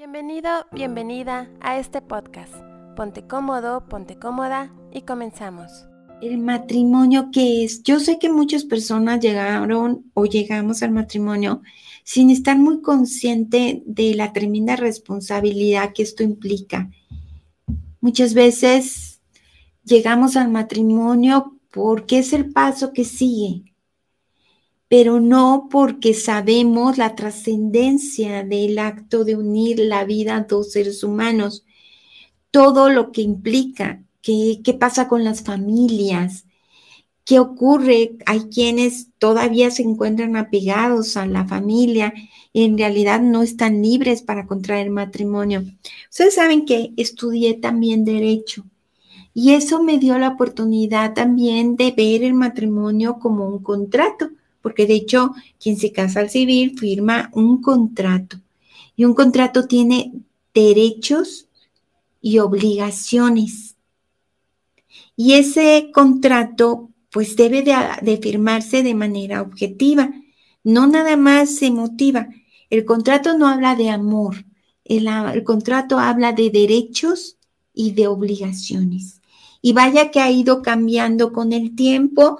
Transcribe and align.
Bienvenido, 0.00 0.48
bienvenida 0.72 1.50
a 1.60 1.78
este 1.78 2.00
podcast. 2.00 2.54
Ponte 2.96 3.26
cómodo, 3.26 3.86
ponte 3.86 4.18
cómoda 4.18 4.72
y 4.90 5.02
comenzamos. 5.02 5.70
El 6.22 6.38
matrimonio, 6.38 7.28
¿qué 7.30 7.64
es? 7.64 7.82
Yo 7.82 8.00
sé 8.00 8.18
que 8.18 8.30
muchas 8.32 8.64
personas 8.64 9.20
llegaron 9.20 10.10
o 10.14 10.24
llegamos 10.24 10.82
al 10.82 10.92
matrimonio 10.92 11.60
sin 12.02 12.30
estar 12.30 12.56
muy 12.56 12.80
consciente 12.80 13.82
de 13.84 14.14
la 14.14 14.32
tremenda 14.32 14.74
responsabilidad 14.74 15.92
que 15.92 16.04
esto 16.04 16.22
implica. 16.22 16.88
Muchas 18.00 18.32
veces 18.32 19.20
llegamos 19.84 20.34
al 20.34 20.50
matrimonio 20.50 21.60
porque 21.70 22.20
es 22.20 22.32
el 22.32 22.50
paso 22.54 22.94
que 22.94 23.04
sigue, 23.04 23.69
pero 24.90 25.20
no 25.20 25.68
porque 25.70 26.14
sabemos 26.14 26.98
la 26.98 27.14
trascendencia 27.14 28.42
del 28.42 28.76
acto 28.80 29.24
de 29.24 29.36
unir 29.36 29.78
la 29.78 30.04
vida 30.04 30.34
a 30.34 30.40
dos 30.40 30.72
seres 30.72 31.04
humanos, 31.04 31.64
todo 32.50 32.90
lo 32.90 33.12
que 33.12 33.22
implica, 33.22 34.02
qué, 34.20 34.60
qué 34.64 34.74
pasa 34.74 35.06
con 35.06 35.22
las 35.22 35.44
familias, 35.44 36.44
qué 37.24 37.38
ocurre, 37.38 38.16
hay 38.26 38.40
quienes 38.52 39.10
todavía 39.18 39.70
se 39.70 39.82
encuentran 39.82 40.34
apegados 40.34 41.16
a 41.16 41.24
la 41.24 41.46
familia 41.46 42.12
y 42.52 42.64
en 42.64 42.76
realidad 42.76 43.20
no 43.20 43.44
están 43.44 43.82
libres 43.82 44.22
para 44.22 44.48
contraer 44.48 44.90
matrimonio. 44.90 45.62
Ustedes 46.10 46.34
saben 46.34 46.66
que 46.66 46.94
estudié 46.96 47.54
también 47.54 48.04
derecho. 48.04 48.64
Y 49.34 49.52
eso 49.52 49.80
me 49.80 49.98
dio 49.98 50.18
la 50.18 50.30
oportunidad 50.30 51.14
también 51.14 51.76
de 51.76 51.92
ver 51.92 52.24
el 52.24 52.34
matrimonio 52.34 53.20
como 53.20 53.46
un 53.46 53.62
contrato 53.62 54.30
porque 54.62 54.86
de 54.86 54.94
hecho 54.94 55.34
quien 55.58 55.76
se 55.76 55.92
casa 55.92 56.20
al 56.20 56.30
civil 56.30 56.78
firma 56.78 57.30
un 57.32 57.60
contrato 57.62 58.38
y 58.96 59.04
un 59.04 59.14
contrato 59.14 59.66
tiene 59.66 60.12
derechos 60.54 61.48
y 62.20 62.38
obligaciones. 62.38 63.76
Y 65.16 65.32
ese 65.34 65.90
contrato 65.92 66.90
pues 67.10 67.34
debe 67.34 67.62
de, 67.62 68.18
firmarse 68.18 68.82
de 68.82 68.94
manera 68.94 69.42
objetiva, 69.42 70.10
no 70.62 70.86
nada 70.86 71.16
más 71.16 71.60
emotiva. 71.62 72.28
El 72.68 72.84
contrato 72.84 73.36
no 73.36 73.48
habla 73.48 73.74
de 73.74 73.90
amor, 73.90 74.44
el, 74.84 75.08
el 75.08 75.44
contrato 75.44 75.98
habla 75.98 76.32
de 76.32 76.50
derechos 76.50 77.36
y 77.74 77.92
de 77.92 78.06
obligaciones. 78.06 79.20
Y 79.62 79.72
vaya 79.72 80.10
que 80.10 80.20
ha 80.20 80.30
ido 80.30 80.62
cambiando 80.62 81.32
con 81.32 81.52
el 81.52 81.74
tiempo, 81.74 82.38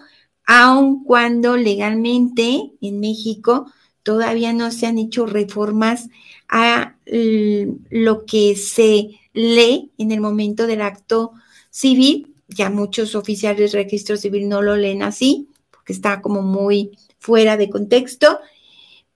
aun 0.52 1.04
cuando 1.04 1.56
legalmente 1.56 2.72
en 2.80 2.98
México 2.98 3.70
todavía 4.02 4.52
no 4.52 4.72
se 4.72 4.88
han 4.88 4.98
hecho 4.98 5.24
reformas 5.24 6.08
a 6.48 6.96
lo 7.06 8.26
que 8.26 8.56
se 8.56 9.20
lee 9.32 9.92
en 9.96 10.10
el 10.10 10.20
momento 10.20 10.66
del 10.66 10.82
acto 10.82 11.30
civil. 11.70 12.34
Ya 12.48 12.68
muchos 12.68 13.14
oficiales 13.14 13.70
de 13.70 13.84
registro 13.84 14.16
civil 14.16 14.48
no 14.48 14.60
lo 14.60 14.76
leen 14.76 15.04
así, 15.04 15.46
porque 15.70 15.92
está 15.92 16.20
como 16.20 16.42
muy 16.42 16.98
fuera 17.20 17.56
de 17.56 17.70
contexto. 17.70 18.40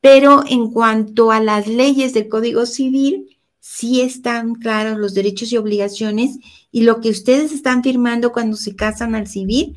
Pero 0.00 0.44
en 0.48 0.70
cuanto 0.70 1.32
a 1.32 1.40
las 1.40 1.66
leyes 1.66 2.14
del 2.14 2.28
Código 2.28 2.64
Civil, 2.64 3.36
sí 3.58 4.02
están 4.02 4.54
claros 4.54 5.00
los 5.00 5.14
derechos 5.14 5.50
y 5.50 5.56
obligaciones 5.56 6.38
y 6.70 6.82
lo 6.82 7.00
que 7.00 7.10
ustedes 7.10 7.50
están 7.50 7.82
firmando 7.82 8.30
cuando 8.30 8.56
se 8.56 8.76
casan 8.76 9.16
al 9.16 9.26
civil 9.26 9.74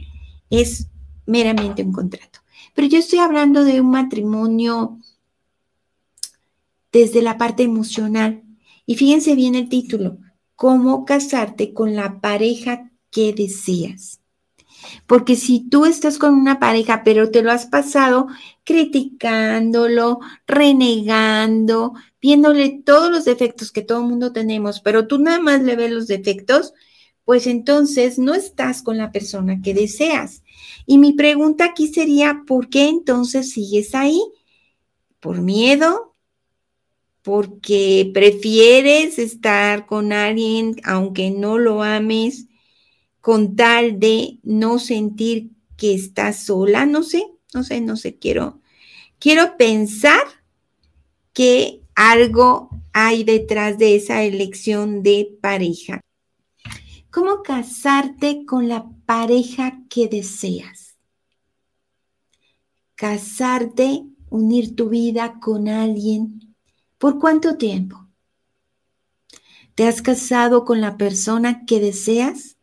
es 0.52 0.88
meramente 1.28 1.84
un 1.84 1.94
contrato. 1.94 2.40
Pero 2.74 2.88
yo 2.88 2.98
estoy 2.98 3.20
hablando 3.20 3.64
de 3.64 3.82
un 3.82 3.92
matrimonio 3.92 4.98
desde 6.92 7.22
la 7.22 7.38
parte 7.38 7.64
emocional. 7.64 8.44
Y 8.86 8.96
fíjense 8.96 9.36
bien 9.36 9.56
el 9.56 9.70
título, 9.70 10.18
cómo 10.56 11.06
casarte 11.06 11.74
con 11.74 11.96
la 11.96 12.20
pareja 12.22 12.92
que 13.12 13.34
deseas. 13.34 14.22
Porque 15.06 15.36
si 15.36 15.68
tú 15.70 15.86
estás 15.86 16.18
con 16.18 16.34
una 16.34 16.60
pareja, 16.60 17.04
pero 17.04 17.30
te 17.30 17.42
lo 17.42 17.52
has 17.52 17.66
pasado 17.66 18.28
criticándolo, 18.64 20.20
renegando, 20.46 21.94
viéndole 22.22 22.82
todos 22.86 23.12
los 23.12 23.26
defectos 23.26 23.72
que 23.72 23.82
todo 23.82 24.02
el 24.02 24.08
mundo 24.08 24.32
tenemos, 24.32 24.80
pero 24.80 25.08
tú 25.08 25.20
nada 25.20 25.40
más 25.40 25.62
le 25.62 25.76
ves 25.76 25.92
los 25.92 26.08
defectos, 26.08 26.74
pues 27.26 27.48
entonces 27.48 28.20
no 28.20 28.34
estás 28.34 28.82
con 28.82 28.98
la 28.98 29.12
persona 29.12 29.62
que 29.62 29.74
deseas. 29.74 30.44
Y 30.86 30.98
mi 30.98 31.14
pregunta 31.14 31.66
aquí 31.66 31.88
sería, 31.88 32.44
¿por 32.48 32.70
qué 32.70 32.88
entonces 32.88 33.52
sigues 33.52 33.96
ahí? 33.96 34.22
¿Por 35.20 35.42
miedo? 35.42 36.14
¿Porque 37.22 38.10
prefieres 38.14 39.20
estar 39.20 39.86
con 39.86 40.14
alguien 40.14 40.78
aunque 40.84 41.32
no 41.32 41.58
lo 41.58 41.84
ames 41.84 42.46
con 43.20 43.56
tal 43.56 44.00
de 44.00 44.40
no 44.44 44.80
sentir 44.80 45.50
que 45.76 45.94
estás 45.94 46.46
sola? 46.46 46.86
No 46.86 47.04
sé, 47.04 47.26
no 47.54 47.64
sé, 47.64 47.82
no 47.82 47.98
sé, 47.98 48.18
quiero, 48.18 48.62
quiero 49.20 49.58
pensar 49.58 50.22
que 51.34 51.82
algo 51.96 52.70
hay 52.94 53.24
detrás 53.24 53.78
de 53.78 53.96
esa 53.96 54.24
elección 54.24 55.04
de 55.04 55.38
pareja. 55.42 56.02
¿Cómo 57.12 57.42
casarte 57.42 58.46
con 58.46 58.68
la 58.68 58.90
pareja 59.06 59.82
que 59.90 60.08
deseas? 60.08 60.98
Casarte, 62.96 64.06
unir 64.30 64.76
tu 64.76 64.90
vida 64.90 65.40
con 65.40 65.68
alguien. 65.68 66.56
¿Por 66.98 67.20
cuánto 67.20 67.58
tiempo? 67.58 68.08
¿Te 69.76 69.88
has 69.88 70.02
casado 70.02 70.66
con 70.66 70.82
la 70.82 70.98
persona 70.98 71.66
que 71.66 71.80
deseas? 71.80 72.58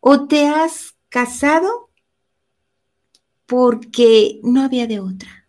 ¿O 0.00 0.26
te 0.28 0.46
has 0.46 0.94
casado 1.08 1.90
porque 3.46 4.40
no 4.42 4.62
había 4.62 4.86
de 4.86 5.00
otra? 5.00 5.48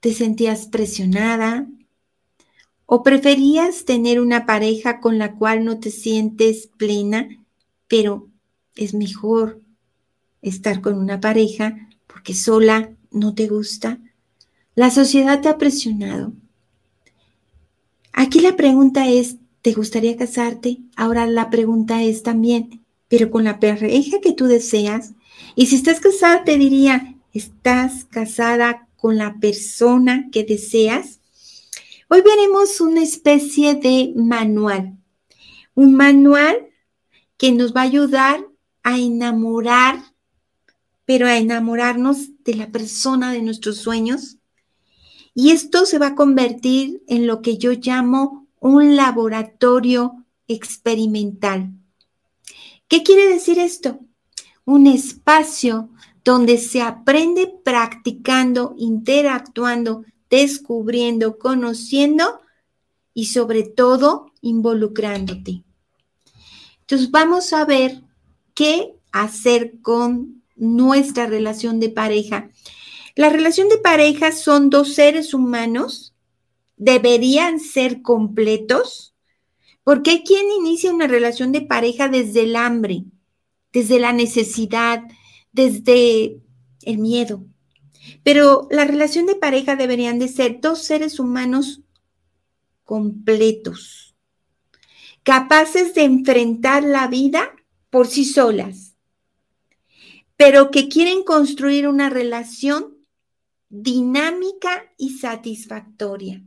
¿Te 0.00 0.14
sentías 0.14 0.66
presionada? 0.68 1.66
¿O 2.94 3.02
preferías 3.02 3.86
tener 3.86 4.20
una 4.20 4.44
pareja 4.44 5.00
con 5.00 5.16
la 5.16 5.36
cual 5.36 5.64
no 5.64 5.80
te 5.80 5.90
sientes 5.90 6.68
plena, 6.76 7.26
pero 7.88 8.28
es 8.76 8.92
mejor 8.92 9.62
estar 10.42 10.82
con 10.82 10.98
una 10.98 11.18
pareja 11.18 11.88
porque 12.06 12.34
sola 12.34 12.90
no 13.10 13.34
te 13.34 13.48
gusta? 13.48 13.98
La 14.74 14.90
sociedad 14.90 15.40
te 15.40 15.48
ha 15.48 15.56
presionado. 15.56 16.34
Aquí 18.12 18.40
la 18.40 18.56
pregunta 18.56 19.08
es, 19.08 19.38
¿te 19.62 19.72
gustaría 19.72 20.18
casarte? 20.18 20.76
Ahora 20.94 21.26
la 21.26 21.48
pregunta 21.48 22.02
es 22.02 22.22
también, 22.22 22.82
pero 23.08 23.30
con 23.30 23.44
la 23.44 23.58
pareja 23.58 24.20
que 24.20 24.34
tú 24.34 24.48
deseas. 24.48 25.14
Y 25.54 25.64
si 25.64 25.76
estás 25.76 25.98
casada, 25.98 26.44
te 26.44 26.58
diría, 26.58 27.16
¿estás 27.32 28.04
casada 28.04 28.86
con 28.98 29.16
la 29.16 29.40
persona 29.40 30.28
que 30.30 30.44
deseas? 30.44 31.21
Hoy 32.14 32.20
veremos 32.20 32.82
una 32.82 33.02
especie 33.02 33.74
de 33.74 34.12
manual, 34.14 34.98
un 35.74 35.94
manual 35.94 36.68
que 37.38 37.52
nos 37.52 37.74
va 37.74 37.80
a 37.80 37.84
ayudar 37.84 38.46
a 38.82 38.98
enamorar, 38.98 39.98
pero 41.06 41.26
a 41.26 41.38
enamorarnos 41.38 42.44
de 42.44 42.54
la 42.54 42.70
persona 42.70 43.32
de 43.32 43.40
nuestros 43.40 43.78
sueños. 43.78 44.36
Y 45.32 45.52
esto 45.52 45.86
se 45.86 45.98
va 45.98 46.08
a 46.08 46.14
convertir 46.14 47.02
en 47.08 47.26
lo 47.26 47.40
que 47.40 47.56
yo 47.56 47.72
llamo 47.72 48.46
un 48.60 48.94
laboratorio 48.94 50.26
experimental. 50.48 51.70
¿Qué 52.88 53.02
quiere 53.02 53.26
decir 53.26 53.58
esto? 53.58 54.00
Un 54.66 54.86
espacio 54.86 55.88
donde 56.22 56.58
se 56.58 56.82
aprende 56.82 57.50
practicando, 57.64 58.74
interactuando 58.76 60.04
descubriendo, 60.32 61.38
conociendo 61.38 62.40
y 63.12 63.26
sobre 63.26 63.64
todo 63.64 64.32
involucrándote. 64.40 65.62
Entonces 66.80 67.10
vamos 67.10 67.52
a 67.52 67.66
ver 67.66 68.00
qué 68.54 68.94
hacer 69.12 69.74
con 69.82 70.42
nuestra 70.56 71.26
relación 71.26 71.80
de 71.80 71.90
pareja. 71.90 72.48
La 73.14 73.28
relación 73.28 73.68
de 73.68 73.76
pareja 73.76 74.32
son 74.32 74.70
dos 74.70 74.94
seres 74.94 75.34
humanos, 75.34 76.14
deberían 76.78 77.60
ser 77.60 78.00
completos, 78.00 79.14
porque 79.84 80.12
hay 80.12 80.24
quien 80.24 80.50
inicia 80.50 80.94
una 80.94 81.08
relación 81.08 81.52
de 81.52 81.60
pareja 81.60 82.08
desde 82.08 82.44
el 82.44 82.56
hambre, 82.56 83.04
desde 83.70 84.00
la 84.00 84.14
necesidad, 84.14 85.02
desde 85.52 86.40
el 86.84 86.96
miedo. 86.96 87.44
Pero 88.22 88.68
la 88.70 88.84
relación 88.84 89.26
de 89.26 89.34
pareja 89.34 89.76
deberían 89.76 90.18
de 90.18 90.28
ser 90.28 90.60
dos 90.60 90.82
seres 90.82 91.18
humanos 91.18 91.82
completos, 92.84 94.14
capaces 95.22 95.94
de 95.94 96.02
enfrentar 96.02 96.82
la 96.82 97.06
vida 97.06 97.54
por 97.90 98.06
sí 98.06 98.24
solas, 98.24 98.96
pero 100.36 100.70
que 100.70 100.88
quieren 100.88 101.22
construir 101.22 101.86
una 101.86 102.10
relación 102.10 102.96
dinámica 103.68 104.92
y 104.98 105.18
satisfactoria. 105.18 106.42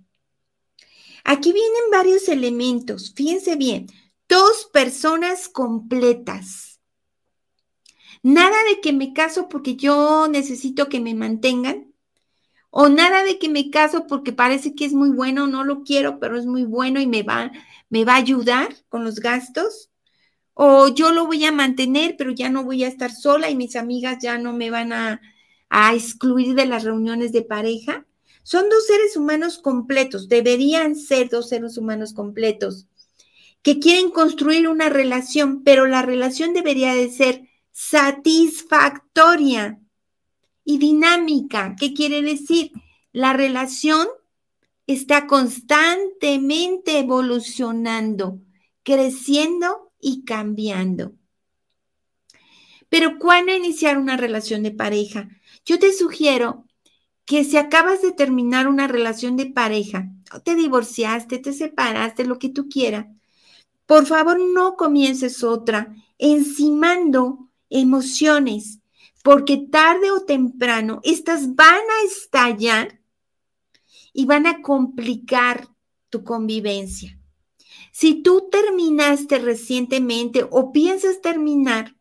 Aquí 1.24 1.51
vienen 1.54 1.90
varios 1.92 2.30
elementos, 2.30 3.13
fíjense 3.16 3.56
bien, 3.56 3.88
dos 4.30 4.69
personas 4.72 5.50
completas. 5.50 6.75
Nada 8.25 8.57
de 8.68 8.81
que 8.81 8.92
me 8.92 9.13
caso 9.13 9.50
porque 9.50 9.75
yo 9.75 10.27
necesito 10.27 10.89
que 10.89 11.00
me 11.00 11.13
mantengan, 11.13 11.94
o 12.72 12.89
nada 12.89 13.24
de 13.24 13.38
que 13.38 13.50
me 13.50 13.69
caso 13.69 14.07
porque 14.07 14.33
parece 14.33 14.74
que 14.74 14.83
es 14.83 14.94
muy 14.94 15.12
bueno, 15.12 15.45
no 15.45 15.63
lo 15.63 15.83
quiero, 15.83 16.19
pero 16.19 16.36
es 16.36 16.48
muy 16.48 16.63
bueno 16.63 17.00
y 17.00 17.06
me 17.06 17.22
va, 17.22 17.51
me 17.92 18.04
va 18.04 18.13
a 18.13 18.18
ayudar 18.18 18.75
con 18.89 19.04
los 19.04 19.19
gastos. 19.19 19.92
O 20.56 20.88
yo 20.88 21.12
lo 21.12 21.27
voy 21.27 21.45
a 21.45 21.51
mantener, 21.51 22.16
pero 22.18 22.31
ya 22.31 22.50
no 22.50 22.63
voy 22.63 22.83
a 22.83 22.88
estar 22.88 23.12
sola 23.12 23.51
y 23.51 23.56
mis 23.56 23.75
amigas 23.75 24.18
ya 24.19 24.39
no 24.39 24.54
me 24.54 24.72
van 24.72 24.92
a, 24.92 25.22
a 25.69 25.94
excluir 25.94 26.56
de 26.56 26.66
las 26.66 26.83
reuniones 26.83 27.31
de 27.31 27.44
pareja. 27.44 28.07
Son 28.42 28.68
dos 28.69 28.88
seres 28.88 29.16
humanos 29.16 29.60
completos, 29.60 30.30
deberían 30.30 30.95
ser 30.95 31.30
dos 31.30 31.50
seres 31.50 31.77
humanos 31.77 32.12
completos 32.12 32.88
que 33.62 33.77
quieren 33.77 34.10
construir 34.10 34.68
una 34.68 34.89
relación, 34.89 35.63
pero 35.63 35.86
la 35.86 36.01
relación 36.01 36.54
debería 36.54 36.95
de 36.95 37.12
ser 37.12 37.44
satisfactoria 37.75 39.80
y 40.63 40.77
dinámica. 40.77 41.75
¿Qué 41.77 41.94
quiere 41.94 42.22
decir? 42.22 42.72
La 43.12 43.33
relación 43.33 44.07
está 44.88 45.27
constantemente 45.27 47.00
evolucionando, 47.00 48.39
creciendo 48.83 49.92
y 50.00 50.24
cambiando. 50.24 51.16
Pero 52.88 53.19
¿cuándo 53.19 53.54
iniciar 53.54 53.98
una 53.98 54.16
relación 54.16 54.63
de 54.63 54.72
pareja? 54.72 55.27
Yo 55.66 55.77
te 55.77 55.92
sugiero 55.92 56.63
que 57.25 57.44
si 57.44 57.57
acabas 57.57 58.01
de 58.01 58.13
terminar 58.13 58.69
una 58.69 58.88
relación 58.88 59.36
de 59.36 59.48
pareja, 59.48 60.10
te 60.45 60.56
divorciaste, 60.56 61.39
te 61.39 61.51
separaste, 61.51 62.24
lo 62.24 62.39
que 62.39 62.48
tú 62.48 62.69
quieras, 62.69 63.07
por 63.86 64.06
favor 64.06 64.39
no 64.39 64.77
comiences 64.77 65.44
otra 65.44 65.94
encimando 66.18 67.45
emociones, 67.80 68.80
porque 69.24 69.57
tarde 69.57 70.12
o 70.12 70.25
temprano 70.25 71.00
estas 71.04 71.56
van 71.56 71.81
a 71.81 72.06
estallar 72.06 73.01
y 74.13 74.25
van 74.25 74.48
a 74.48 74.62
complicar 74.62 75.68
tu 76.10 76.24
convivencia. 76.24 77.19
Si 77.92 78.22
tú 78.22 78.50
terminaste 78.51 79.39
recientemente 79.39 80.45
o 80.50 80.72
piensas 80.72 81.22
terminar, 81.22 81.95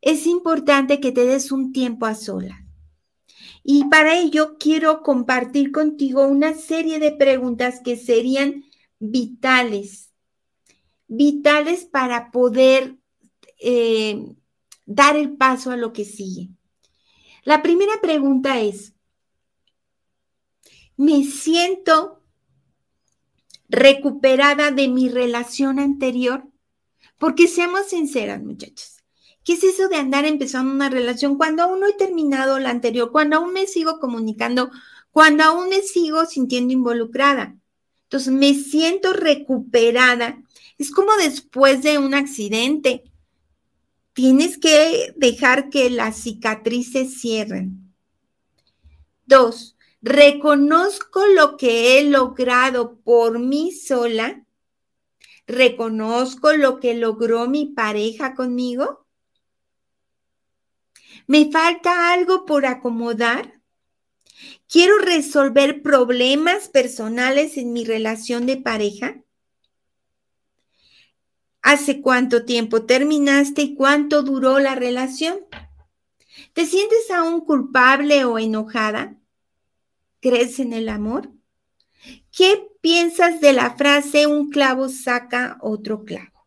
es 0.00 0.26
importante 0.26 1.00
que 1.00 1.12
te 1.12 1.26
des 1.26 1.52
un 1.52 1.72
tiempo 1.72 2.06
a 2.06 2.14
solas. 2.14 2.58
Y 3.62 3.84
para 3.84 4.18
ello 4.18 4.56
quiero 4.58 5.02
compartir 5.02 5.70
contigo 5.70 6.26
una 6.26 6.54
serie 6.54 6.98
de 6.98 7.12
preguntas 7.12 7.80
que 7.84 7.96
serían 7.96 8.64
vitales 8.98 10.10
vitales 11.10 11.86
para 11.86 12.30
poder 12.30 12.96
eh, 13.58 14.24
dar 14.90 15.16
el 15.16 15.36
paso 15.36 15.70
a 15.70 15.76
lo 15.76 15.92
que 15.92 16.04
sigue. 16.04 16.48
La 17.44 17.62
primera 17.62 18.00
pregunta 18.02 18.60
es, 18.60 18.92
¿me 20.96 21.22
siento 21.24 22.22
recuperada 23.68 24.72
de 24.72 24.88
mi 24.88 25.08
relación 25.08 25.78
anterior? 25.78 26.44
Porque 27.18 27.46
seamos 27.46 27.86
sinceras, 27.86 28.42
muchachos. 28.42 28.96
¿Qué 29.44 29.54
es 29.54 29.64
eso 29.64 29.88
de 29.88 29.96
andar 29.96 30.24
empezando 30.24 30.72
una 30.72 30.90
relación 30.90 31.36
cuando 31.36 31.62
aún 31.62 31.80
no 31.80 31.86
he 31.86 31.94
terminado 31.94 32.58
la 32.58 32.70
anterior, 32.70 33.12
cuando 33.12 33.36
aún 33.36 33.52
me 33.52 33.66
sigo 33.66 34.00
comunicando, 34.00 34.70
cuando 35.12 35.44
aún 35.44 35.68
me 35.68 35.82
sigo 35.82 36.26
sintiendo 36.26 36.72
involucrada? 36.72 37.56
Entonces, 38.02 38.32
me 38.32 38.54
siento 38.54 39.12
recuperada 39.12 40.42
es 40.80 40.90
como 40.90 41.14
después 41.16 41.82
de 41.82 41.98
un 41.98 42.14
accidente. 42.14 43.04
Tienes 44.12 44.58
que 44.58 45.12
dejar 45.16 45.70
que 45.70 45.88
las 45.90 46.16
cicatrices 46.16 47.20
cierren. 47.20 47.94
Dos, 49.26 49.76
reconozco 50.02 51.26
lo 51.26 51.56
que 51.56 51.98
he 51.98 52.04
logrado 52.04 52.98
por 52.98 53.38
mí 53.38 53.72
sola. 53.72 54.44
Reconozco 55.46 56.52
lo 56.52 56.80
que 56.80 56.94
logró 56.94 57.48
mi 57.48 57.66
pareja 57.66 58.34
conmigo. 58.34 59.06
¿Me 61.26 61.50
falta 61.52 62.12
algo 62.12 62.44
por 62.44 62.66
acomodar? 62.66 63.60
¿Quiero 64.68 64.98
resolver 64.98 65.82
problemas 65.82 66.68
personales 66.68 67.56
en 67.56 67.72
mi 67.72 67.84
relación 67.84 68.46
de 68.46 68.56
pareja? 68.56 69.22
¿Hace 71.62 72.00
cuánto 72.00 72.44
tiempo 72.44 72.84
terminaste 72.84 73.62
y 73.62 73.74
cuánto 73.74 74.22
duró 74.22 74.58
la 74.58 74.74
relación? 74.74 75.38
¿Te 76.52 76.66
sientes 76.66 77.10
aún 77.10 77.40
culpable 77.42 78.24
o 78.24 78.38
enojada? 78.38 79.16
¿Crees 80.20 80.58
en 80.58 80.72
el 80.72 80.88
amor? 80.88 81.30
¿Qué 82.32 82.68
piensas 82.80 83.40
de 83.40 83.52
la 83.52 83.76
frase 83.76 84.26
un 84.26 84.50
clavo 84.50 84.88
saca 84.88 85.58
otro 85.60 86.04
clavo? 86.04 86.46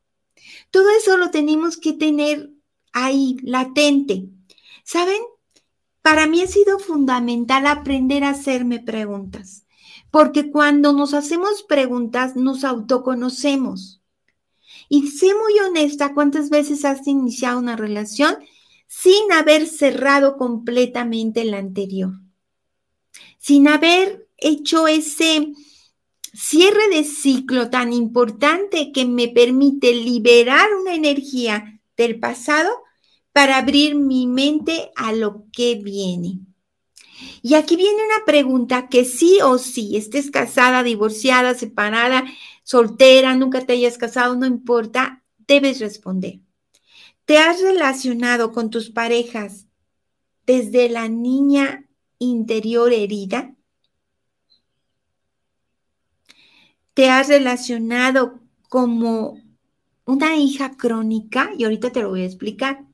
Todo 0.72 0.90
eso 0.98 1.18
lo 1.18 1.30
tenemos 1.30 1.78
que 1.78 1.94
tener 1.94 2.50
ahí, 2.92 3.38
latente. 3.44 4.30
¿Saben? 4.84 5.22
Para 6.02 6.28
mí 6.28 6.42
ha 6.42 6.48
sido 6.48 6.80
fundamental 6.80 7.66
aprender 7.66 8.24
a 8.24 8.32
hacerme 8.32 8.80
preguntas, 8.80 9.66
porque 10.12 10.52
cuando 10.52 10.92
nos 10.92 11.14
hacemos 11.14 11.64
preguntas 11.64 12.36
nos 12.36 12.64
autoconocemos. 12.64 14.03
Y 14.96 15.08
sé 15.08 15.34
muy 15.34 15.58
honesta, 15.58 16.14
¿cuántas 16.14 16.52
veces 16.52 16.86
has 16.86 17.08
iniciado 17.08 17.58
una 17.58 17.76
relación 17.76 18.38
sin 18.86 19.32
haber 19.32 19.66
cerrado 19.66 20.38
completamente 20.38 21.44
la 21.46 21.58
anterior? 21.58 22.12
Sin 23.40 23.68
haber 23.68 24.28
hecho 24.38 24.88
ese 24.88 25.52
cierre 26.32 26.90
de 26.92 27.06
ciclo 27.06 27.72
tan 27.72 27.92
importante 27.92 28.92
que 28.92 29.06
me 29.06 29.30
permite 29.30 29.96
liberar 29.96 30.70
una 30.80 30.94
energía 30.94 31.82
del 31.98 32.20
pasado 32.20 32.70
para 33.32 33.58
abrir 33.58 33.96
mi 33.96 34.28
mente 34.28 34.92
a 34.96 35.12
lo 35.12 35.48
que 35.52 35.74
viene. 35.74 36.38
Y 37.42 37.56
aquí 37.56 37.78
viene 37.78 37.98
una 37.98 38.26
pregunta 38.26 38.90
que 38.90 39.06
sí 39.06 39.40
o 39.44 39.58
sí, 39.58 39.98
estés 39.98 40.30
casada, 40.30 40.84
divorciada, 40.84 41.56
separada, 41.56 42.26
soltera, 42.64 43.36
nunca 43.36 43.66
te 43.66 43.74
hayas 43.74 43.98
casado, 43.98 44.36
no 44.36 44.46
importa, 44.46 45.24
debes 45.48 45.80
responder. 45.80 46.40
¿Te 47.26 47.38
has 47.38 47.62
relacionado 47.62 48.52
con 48.52 48.70
tus 48.70 48.90
parejas 48.90 49.68
desde 50.46 50.90
la 50.90 51.08
niña 51.08 51.88
interior 52.20 52.92
herida? 52.92 53.56
¿Te 56.94 57.10
has 57.10 57.30
relacionado 57.30 58.40
como 58.70 59.42
una 60.06 60.36
hija 60.36 60.76
crónica? 60.76 61.52
Y 61.58 61.64
ahorita 61.64 61.92
te 61.92 62.02
lo 62.02 62.10
voy 62.10 62.24
a 62.24 62.26
explicar. 62.26 62.86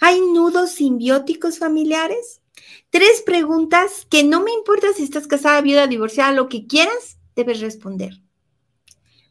¿Hay 0.00 0.20
nudos 0.20 0.72
simbióticos 0.72 1.58
familiares? 1.58 2.42
Tres 2.90 3.22
preguntas 3.24 4.06
que 4.10 4.24
no 4.24 4.42
me 4.42 4.52
importa 4.52 4.92
si 4.92 5.04
estás 5.04 5.26
casada, 5.26 5.60
viuda, 5.60 5.86
divorciada, 5.86 6.32
lo 6.32 6.48
que 6.48 6.66
quieras, 6.66 7.18
debes 7.34 7.60
responder. 7.60 8.23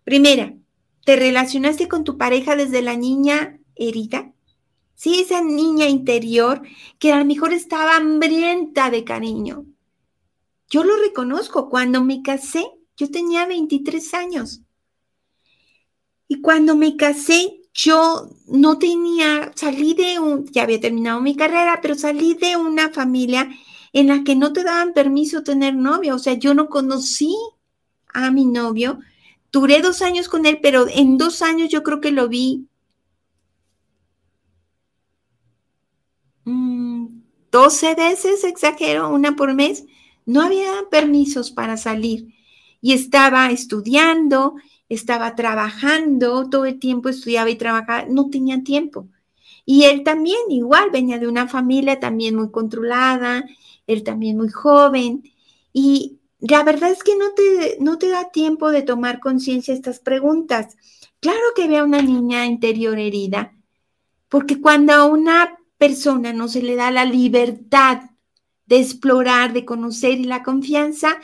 Primera, 0.03 0.53
¿te 1.05 1.15
relacionaste 1.15 1.88
con 1.88 2.03
tu 2.03 2.17
pareja 2.17 2.55
desde 2.55 2.81
la 2.81 2.98
niña 2.98 3.60
herida? 3.75 4.33
Sí, 4.95 5.19
esa 5.19 5.41
niña 5.41 5.88
interior 5.88 6.62
que 7.00 7.12
a 7.12 7.19
lo 7.19 7.25
mejor 7.25 7.53
estaba 7.53 7.95
hambrienta 7.95 8.89
de 8.89 9.03
cariño. 9.03 9.65
Yo 10.69 10.83
lo 10.83 10.98
reconozco, 10.98 11.69
cuando 11.69 12.03
me 12.03 12.22
casé, 12.22 12.65
yo 12.98 13.10
tenía 13.12 13.45
23 13.45 14.13
años. 14.13 14.62
Y 16.27 16.41
cuando 16.41 16.75
me 16.75 16.95
casé, 16.95 17.62
yo 17.74 18.29
no 18.48 18.77
tenía, 18.77 19.51
salí 19.55 19.93
de 19.93 20.19
un, 20.19 20.45
ya 20.48 20.63
había 20.63 20.79
terminado 20.79 21.22
mi 21.22 21.36
carrera, 21.36 21.79
pero 21.81 21.95
salí 21.95 22.36
de 22.36 22.55
una 22.55 22.89
familia 22.89 23.50
en 23.93 24.07
la 24.07 24.24
que 24.24 24.36
no 24.36 24.53
te 24.53 24.63
daban 24.63 24.93
permiso 24.93 25.43
tener 25.43 25.75
novio. 25.75 26.15
O 26.15 26.19
sea, 26.19 26.33
yo 26.33 26.53
no 26.53 26.69
conocí 26.69 27.36
a 28.13 28.31
mi 28.31 28.45
novio 28.45 29.00
Duré 29.53 29.83
dos 29.83 30.01
años 30.01 30.29
con 30.29 30.48
él, 30.48 30.57
pero 30.63 30.88
en 30.89 31.19
dos 31.19 31.43
años 31.43 31.69
yo 31.69 31.83
creo 31.83 32.01
que 32.01 32.10
lo 32.10 32.27
vi 32.27 32.67
12 36.43 37.93
mm, 37.93 37.95
veces, 37.95 38.43
exagero, 38.43 39.13
una 39.13 39.36
por 39.36 39.53
mes. 39.53 39.86
No 40.25 40.41
había 40.41 40.72
permisos 40.89 41.51
para 41.51 41.77
salir 41.77 42.33
y 42.81 42.93
estaba 42.93 43.51
estudiando, 43.51 44.55
estaba 44.89 45.36
trabajando, 45.36 46.50
todo 46.50 46.65
el 46.65 46.79
tiempo 46.79 47.10
estudiaba 47.10 47.51
y 47.51 47.55
trabajaba, 47.55 48.07
no 48.10 48.31
tenía 48.31 48.63
tiempo. 48.63 49.07
Y 49.65 49.83
él 49.83 50.03
también, 50.03 50.50
igual, 50.50 50.89
venía 50.91 51.19
de 51.19 51.27
una 51.27 51.48
familia 51.48 52.00
también 52.00 52.36
muy 52.36 52.50
controlada, 52.50 53.45
él 53.86 54.01
también 54.01 54.36
muy 54.36 54.50
joven, 54.50 55.24
y 55.72 56.17
la 56.50 56.63
verdad 56.63 56.91
es 56.91 57.03
que 57.03 57.15
no 57.15 57.31
te, 57.33 57.77
no 57.79 57.97
te 57.97 58.09
da 58.09 58.29
tiempo 58.29 58.69
de 58.71 58.81
tomar 58.81 59.21
conciencia 59.21 59.73
estas 59.73 60.00
preguntas. 60.00 60.75
Claro 61.21 61.39
que 61.55 61.69
vea 61.69 61.85
una 61.85 62.01
niña 62.01 62.45
interior 62.45 63.00
herida, 63.00 63.55
porque 64.27 64.59
cuando 64.59 64.91
a 64.91 65.05
una 65.05 65.57
persona 65.77 66.33
no 66.33 66.50
se 66.50 66.62
le 66.62 66.75
da 66.75 66.91
la 66.91 67.05
libertad 67.05 68.01
de 68.65 68.79
explorar, 68.79 69.53
de 69.53 69.63
conocer 69.63 70.19
y 70.19 70.25
la 70.25 70.43
confianza, 70.43 71.15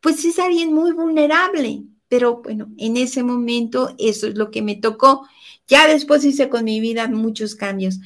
pues 0.00 0.24
es 0.24 0.38
alguien 0.38 0.72
muy 0.72 0.92
vulnerable. 0.92 1.82
Pero 2.08 2.40
bueno, 2.42 2.68
en 2.78 2.96
ese 2.96 3.24
momento 3.24 3.96
eso 3.98 4.28
es 4.28 4.36
lo 4.36 4.52
que 4.52 4.62
me 4.62 4.76
tocó. 4.76 5.26
Ya 5.66 5.88
después 5.88 6.24
hice 6.24 6.48
con 6.48 6.64
mi 6.64 6.78
vida 6.78 7.08
muchos 7.08 7.56
cambios. 7.56 7.98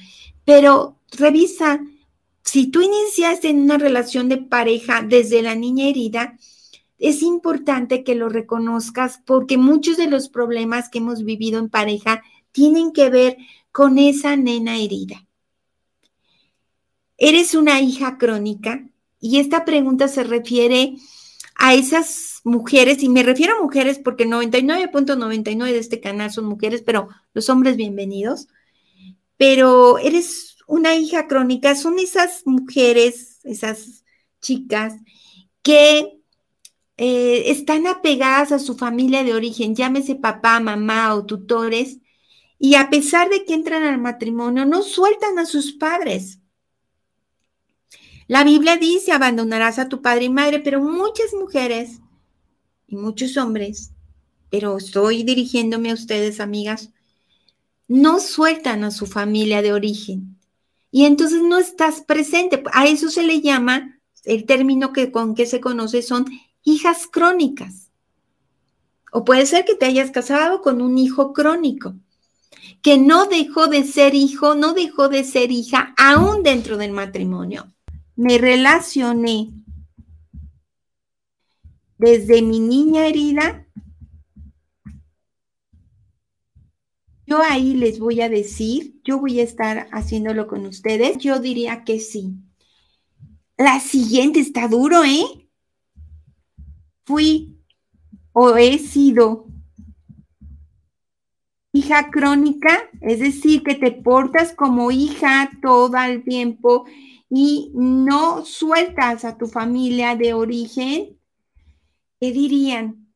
Pero 0.47 0.97
revisa, 1.19 1.81
si 2.43 2.69
tú 2.69 2.81
iniciaste 2.81 3.50
en 3.50 3.61
una 3.61 3.76
relación 3.76 4.31
de 4.31 4.38
pareja 4.38 5.02
desde 5.02 5.43
la 5.43 5.55
niña 5.55 5.87
herida, 5.87 6.38
es 7.03 7.23
importante 7.23 8.05
que 8.05 8.15
lo 8.15 8.29
reconozcas 8.29 9.21
porque 9.27 9.59
muchos 9.59 9.97
de 9.97 10.07
los 10.07 10.29
problemas 10.29 10.89
que 10.89 10.99
hemos 10.99 11.25
vivido 11.25 11.59
en 11.59 11.69
pareja 11.69 12.23
tienen 12.53 12.93
que 12.93 13.11
ver 13.11 13.37
con 13.73 13.99
esa 13.99 14.37
nena 14.37 14.79
herida. 14.79 15.27
¿Eres 17.19 17.57
una 17.57 17.81
hija 17.81 18.19
crónica? 18.19 18.89
Y 19.19 19.41
esta 19.41 19.65
pregunta 19.65 20.07
se 20.07 20.23
refiere 20.23 20.95
a 21.57 21.75
esas 21.75 22.41
mujeres, 22.45 23.03
y 23.03 23.09
me 23.09 23.25
refiero 23.25 23.57
a 23.57 23.63
mujeres 23.63 23.99
porque 23.99 24.25
99.99 24.25 25.73
de 25.73 25.79
este 25.79 26.01
canal 26.01 26.31
son 26.31 26.45
mujeres, 26.45 26.83
pero 26.83 27.09
los 27.35 27.49
hombres 27.49 27.77
bienvenidos. 27.77 28.47
Pero 29.37 29.99
eres 29.99 30.57
una 30.69 30.95
hija 30.95 31.27
crónica, 31.27 31.75
son 31.75 31.99
esas 31.99 32.43
mujeres, 32.47 33.41
esas 33.43 34.05
chicas 34.41 34.95
que 35.63 36.22
eh, 36.97 37.51
están 37.51 37.87
apegadas 37.87 38.53
a 38.53 38.59
su 38.59 38.77
familia 38.77 39.25
de 39.25 39.35
origen, 39.35 39.75
llámese 39.75 40.15
papá, 40.15 40.61
mamá 40.61 41.15
o 41.15 41.25
tutores, 41.25 41.99
y 42.59 42.75
a 42.77 42.91
pesar 42.91 43.29
de 43.29 43.45
que 43.45 43.55
entran 43.55 43.83
al 43.83 43.99
matrimonio, 43.99 44.65
no 44.65 44.83
sueltan 44.83 45.39
a 45.39 45.47
sus 45.47 45.73
padres. 45.73 46.39
La 48.29 48.45
Biblia 48.45 48.77
dice, 48.77 49.13
abandonarás 49.13 49.79
a 49.79 49.89
tu 49.89 50.01
padre 50.01 50.27
y 50.27 50.31
madre, 50.31 50.61
pero 50.61 50.81
muchas 50.81 51.35
mujeres 51.35 52.01
y 52.87 52.97
muchos 52.97 53.37
hombres, 53.37 53.93
pero 54.49 54.77
estoy 54.77 55.23
dirigiéndome 55.25 55.91
a 55.91 55.95
ustedes, 55.95 56.41
amigas, 56.41 56.93
no 57.89 58.21
sueltan 58.21 58.85
a 58.85 58.91
su 58.91 59.07
familia 59.07 59.61
de 59.61 59.73
origen. 59.73 60.39
Y 60.91 61.07
entonces 61.07 61.43
no 61.43 61.59
estás 61.59 62.03
presente. 62.03 62.63
A 62.73 62.87
eso 62.87 63.09
se 63.11 63.23
le 63.23 63.41
llama, 63.41 63.99
el 64.25 64.45
término 64.45 64.93
que 64.93 65.11
con 65.11 65.35
que 65.35 65.47
se 65.47 65.61
conoce 65.61 66.03
son 66.03 66.27
hijas 66.64 67.07
crónicas. 67.07 67.90
O 69.12 69.25
puede 69.25 69.47
ser 69.47 69.64
que 69.64 69.75
te 69.75 69.87
hayas 69.87 70.11
casado 70.11 70.62
con 70.62 70.81
un 70.81 70.97
hijo 70.99 71.33
crónico, 71.33 71.95
que 72.83 72.99
no 72.99 73.26
dejó 73.26 73.69
de 73.69 73.85
ser 73.85 74.14
hijo, 74.14 74.54
no 74.54 74.73
dejó 74.73 75.09
de 75.09 75.25
ser 75.25 75.52
hija, 75.52 75.95
aún 75.99 76.42
dentro 76.42 76.76
del 76.76 76.92
matrimonio 76.92 77.73
me 78.16 78.38
relacioné 78.38 79.50
desde 81.99 82.42
mi 82.42 82.61
niña 82.61 83.07
herida, 83.07 83.66
yo 87.26 87.40
ahí 87.40 87.75
les 87.75 87.99
voy 87.99 88.21
a 88.21 88.28
decir, 88.28 89.00
yo 89.04 89.19
voy 89.19 89.40
a 89.40 89.45
estar 89.45 89.88
haciéndolo 89.92 90.47
con 90.47 90.66
ustedes, 90.66 91.19
yo 91.19 91.38
diría 91.38 91.85
que 91.85 92.00
sí. 92.00 92.35
La 93.57 93.81
siguiente 93.81 94.40
está 94.40 94.69
duro, 94.69 95.04
¿eh? 95.04 95.42
Fui 97.05 97.57
o 98.33 98.57
he 98.57 98.79
sido 98.79 99.47
hija 101.73 102.11
crónica, 102.11 102.79
es 103.01 103.21
decir, 103.21 103.63
que 103.63 103.75
te 103.75 103.93
portas 103.93 104.53
como 104.53 104.91
hija 104.91 105.51
todo 105.63 105.97
el 105.99 106.23
tiempo 106.23 106.85
y 107.31 107.73
no 107.75 108.45
sueltas 108.45 109.25
a 109.25 109.39
tu 109.39 109.47
familia 109.47 110.15
de 110.17 110.35
origen, 110.35 111.17
¿qué 112.21 112.31
dirían? 112.31 113.07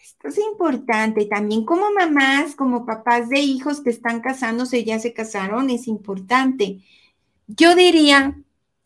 Esto 0.00 0.28
es 0.28 0.38
importante. 0.38 1.26
También 1.26 1.64
como 1.64 1.90
mamás, 1.92 2.54
como 2.54 2.86
papás 2.86 3.28
de 3.28 3.40
hijos 3.40 3.80
que 3.80 3.90
están 3.90 4.20
casándose, 4.20 4.84
ya 4.84 4.98
se 5.00 5.12
casaron, 5.12 5.70
es 5.70 5.88
importante. 5.88 6.80
Yo 7.48 7.74
diría 7.74 8.38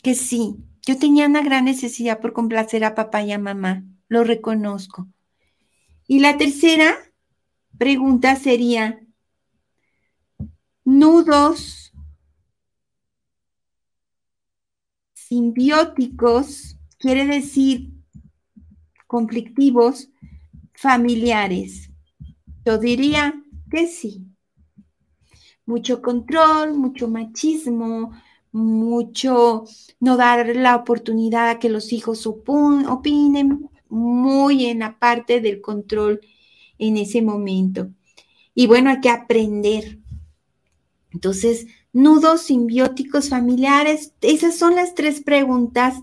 que 0.02 0.14
sí. 0.14 0.56
Yo 0.86 0.98
tenía 0.98 1.26
una 1.26 1.42
gran 1.42 1.66
necesidad 1.66 2.20
por 2.20 2.32
complacer 2.32 2.84
a 2.84 2.94
papá 2.94 3.22
y 3.22 3.32
a 3.32 3.38
mamá. 3.38 3.84
Lo 4.12 4.24
reconozco. 4.24 5.08
Y 6.06 6.20
la 6.20 6.36
tercera 6.36 6.94
pregunta 7.78 8.36
sería, 8.36 9.00
nudos 10.84 11.94
simbióticos 15.14 16.76
quiere 16.98 17.24
decir 17.26 17.90
conflictivos 19.06 20.10
familiares. 20.74 21.88
Yo 22.66 22.76
diría 22.76 23.42
que 23.70 23.86
sí. 23.86 24.26
Mucho 25.64 26.02
control, 26.02 26.74
mucho 26.74 27.08
machismo, 27.08 28.12
mucho 28.50 29.64
no 30.00 30.18
dar 30.18 30.54
la 30.54 30.76
oportunidad 30.76 31.48
a 31.48 31.58
que 31.58 31.70
los 31.70 31.94
hijos 31.94 32.26
opinen, 32.26 33.70
muy 33.92 34.66
en 34.66 34.78
la 34.80 34.98
parte 34.98 35.40
del 35.40 35.60
control 35.60 36.20
en 36.78 36.96
ese 36.96 37.20
momento. 37.20 37.90
Y 38.54 38.66
bueno, 38.66 38.90
hay 38.90 39.00
que 39.00 39.10
aprender. 39.10 39.98
Entonces, 41.12 41.66
nudos 41.92 42.42
simbióticos 42.42 43.28
familiares? 43.28 44.14
Esas 44.22 44.56
son 44.56 44.76
las 44.76 44.94
tres 44.94 45.20
preguntas 45.20 45.96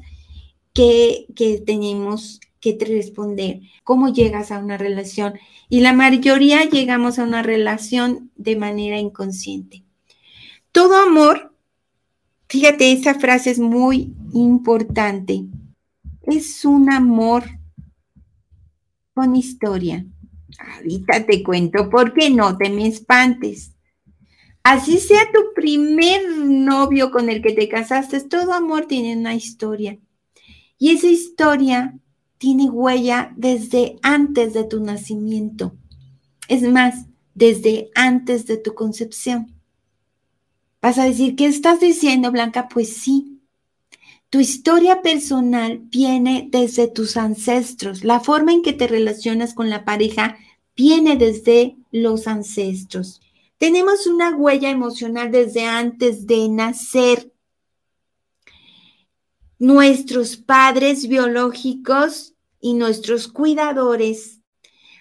que, 0.73 1.25
tenemos 1.65 2.39
que 2.61 2.77
responder. 2.79 3.61
¿Cómo 3.83 4.13
llegas 4.13 4.51
a 4.51 4.59
una 4.59 4.77
relación? 4.77 5.33
Y 5.67 5.81
la 5.81 5.93
mayoría 5.93 6.63
llegamos 6.65 7.17
a 7.17 7.23
una 7.23 7.41
relación 7.41 8.31
de 8.35 8.55
manera 8.55 8.99
inconsciente. 8.99 9.83
Todo 10.71 10.95
amor, 10.95 11.55
fíjate, 12.47 12.91
esa 12.91 13.15
frase 13.15 13.49
es 13.49 13.59
muy 13.59 14.13
importante. 14.33 15.45
Es 16.21 16.63
un 16.65 16.91
amor 16.91 17.58
con 19.19 19.35
historia. 19.35 20.05
Ahorita 20.77 21.25
te 21.25 21.43
cuento, 21.43 21.89
¿por 21.89 22.13
qué 22.13 22.29
no 22.29 22.57
te 22.57 22.69
me 22.69 22.87
espantes? 22.87 23.73
Así 24.63 24.97
sea 24.97 25.29
tu 25.33 25.53
primer 25.53 26.21
novio 26.37 27.11
con 27.11 27.29
el 27.29 27.41
que 27.41 27.51
te 27.51 27.67
casaste, 27.67 28.21
todo 28.21 28.53
amor 28.53 28.85
tiene 28.85 29.17
una 29.17 29.35
historia. 29.35 29.99
Y 30.77 30.91
esa 30.91 31.07
historia 31.07 31.99
tiene 32.37 32.69
huella 32.69 33.33
desde 33.35 33.97
antes 34.03 34.53
de 34.53 34.63
tu 34.63 34.81
nacimiento. 34.81 35.75
Es 36.47 36.61
más, 36.61 37.07
desde 37.33 37.89
antes 37.95 38.45
de 38.45 38.55
tu 38.55 38.73
concepción. 38.73 39.53
Vas 40.81 40.97
a 40.97 41.03
decir, 41.03 41.35
¿qué 41.35 41.47
estás 41.47 41.81
diciendo, 41.81 42.31
Blanca? 42.31 42.69
Pues 42.69 42.95
sí. 42.95 43.38
Tu 44.29 44.39
historia 44.39 45.01
personal 45.01 45.79
viene 45.85 46.47
desde 46.51 46.87
tus 46.87 47.17
ancestros. 47.17 48.03
La 48.03 48.19
forma 48.19 48.53
en 48.53 48.61
que 48.61 48.73
te 48.73 48.87
relacionas 48.87 49.55
con 49.55 49.71
la 49.71 49.85
pareja 49.85 50.37
viene 50.75 51.15
desde 51.15 51.77
los 51.91 52.27
ancestros. 52.27 53.21
Tenemos 53.57 54.05
una 54.05 54.35
huella 54.35 54.69
emocional 54.69 55.31
desde 55.31 55.65
antes 55.65 56.27
de 56.27 56.47
nacer. 56.47 57.33
Nuestros 59.57 60.37
padres 60.37 61.07
biológicos 61.07 62.35
y 62.61 62.75
nuestros 62.75 63.27
cuidadores 63.29 64.41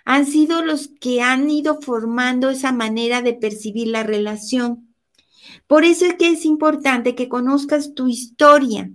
han 0.07 0.25
sido 0.25 0.65
los 0.65 0.89
que 0.89 1.21
han 1.21 1.51
ido 1.51 1.83
formando 1.83 2.49
esa 2.49 2.73
manera 2.73 3.21
de 3.21 3.35
percibir 3.35 3.89
la 3.89 4.05
relación. 4.05 4.89
Por 5.67 5.85
eso 5.85 6.07
es 6.07 6.15
que 6.15 6.31
es 6.31 6.47
importante 6.47 7.15
que 7.15 7.29
conozcas 7.29 7.95
tu 7.95 8.09
historia, 8.09 8.91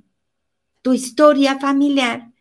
tu 0.83 0.93
historia 0.93 1.57
familiar 1.57 2.31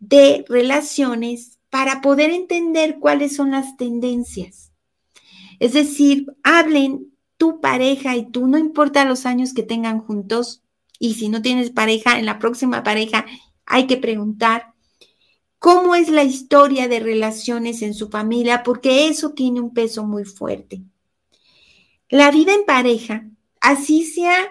de 0.00 0.44
relaciones 0.48 1.60
para 1.70 2.00
poder 2.00 2.30
entender 2.30 2.98
cuáles 2.98 3.36
son 3.36 3.52
las 3.52 3.76
tendencias. 3.76 4.72
Es 5.60 5.74
decir, 5.74 6.26
hablen 6.42 7.12
tu 7.36 7.60
pareja 7.60 8.16
y 8.16 8.28
tú, 8.30 8.48
no 8.48 8.58
importa 8.58 9.04
los 9.04 9.26
años 9.26 9.54
que 9.54 9.62
tengan 9.62 10.00
juntos, 10.00 10.62
y 10.98 11.14
si 11.14 11.28
no 11.28 11.42
tienes 11.42 11.70
pareja, 11.70 12.18
en 12.18 12.26
la 12.26 12.38
próxima 12.38 12.82
pareja 12.82 13.26
hay 13.66 13.86
que 13.86 13.96
preguntar 13.96 14.72
cómo 15.58 15.94
es 15.94 16.08
la 16.08 16.24
historia 16.24 16.88
de 16.88 17.00
relaciones 17.00 17.82
en 17.82 17.94
su 17.94 18.08
familia, 18.08 18.62
porque 18.62 19.08
eso 19.08 19.30
tiene 19.30 19.60
un 19.60 19.72
peso 19.72 20.04
muy 20.04 20.24
fuerte. 20.24 20.82
La 22.08 22.30
vida 22.30 22.54
en 22.54 22.64
pareja, 22.64 23.24
así 23.60 24.04
sea 24.04 24.50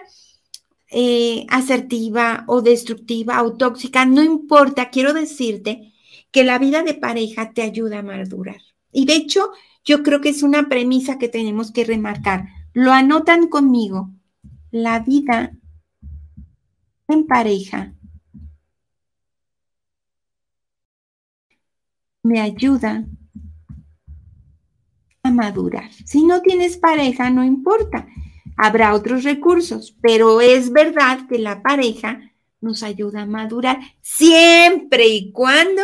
eh, 0.92 1.46
asertiva 1.48 2.44
o 2.46 2.60
destructiva 2.60 3.42
o 3.42 3.56
tóxica, 3.56 4.04
no 4.04 4.22
importa, 4.22 4.90
quiero 4.90 5.14
decirte 5.14 5.92
que 6.30 6.44
la 6.44 6.58
vida 6.58 6.82
de 6.82 6.94
pareja 6.94 7.52
te 7.52 7.62
ayuda 7.62 8.00
a 8.00 8.02
madurar. 8.02 8.60
Y 8.92 9.06
de 9.06 9.16
hecho, 9.16 9.50
yo 9.84 10.02
creo 10.02 10.20
que 10.20 10.28
es 10.28 10.42
una 10.42 10.68
premisa 10.68 11.18
que 11.18 11.28
tenemos 11.28 11.72
que 11.72 11.84
remarcar. 11.84 12.48
Lo 12.72 12.92
anotan 12.92 13.48
conmigo. 13.48 14.10
La 14.70 15.00
vida 15.00 15.52
en 17.08 17.26
pareja 17.26 17.94
me 22.22 22.40
ayuda 22.40 23.04
a 25.22 25.30
madurar. 25.30 25.90
Si 26.04 26.24
no 26.24 26.40
tienes 26.42 26.76
pareja, 26.76 27.30
no 27.30 27.44
importa. 27.44 28.06
Habrá 28.56 28.94
otros 28.94 29.24
recursos, 29.24 29.96
pero 30.00 30.40
es 30.40 30.70
verdad 30.70 31.26
que 31.28 31.38
la 31.38 31.62
pareja 31.62 32.32
nos 32.60 32.82
ayuda 32.82 33.22
a 33.22 33.26
madurar 33.26 33.78
siempre 34.00 35.08
y 35.08 35.32
cuando 35.32 35.82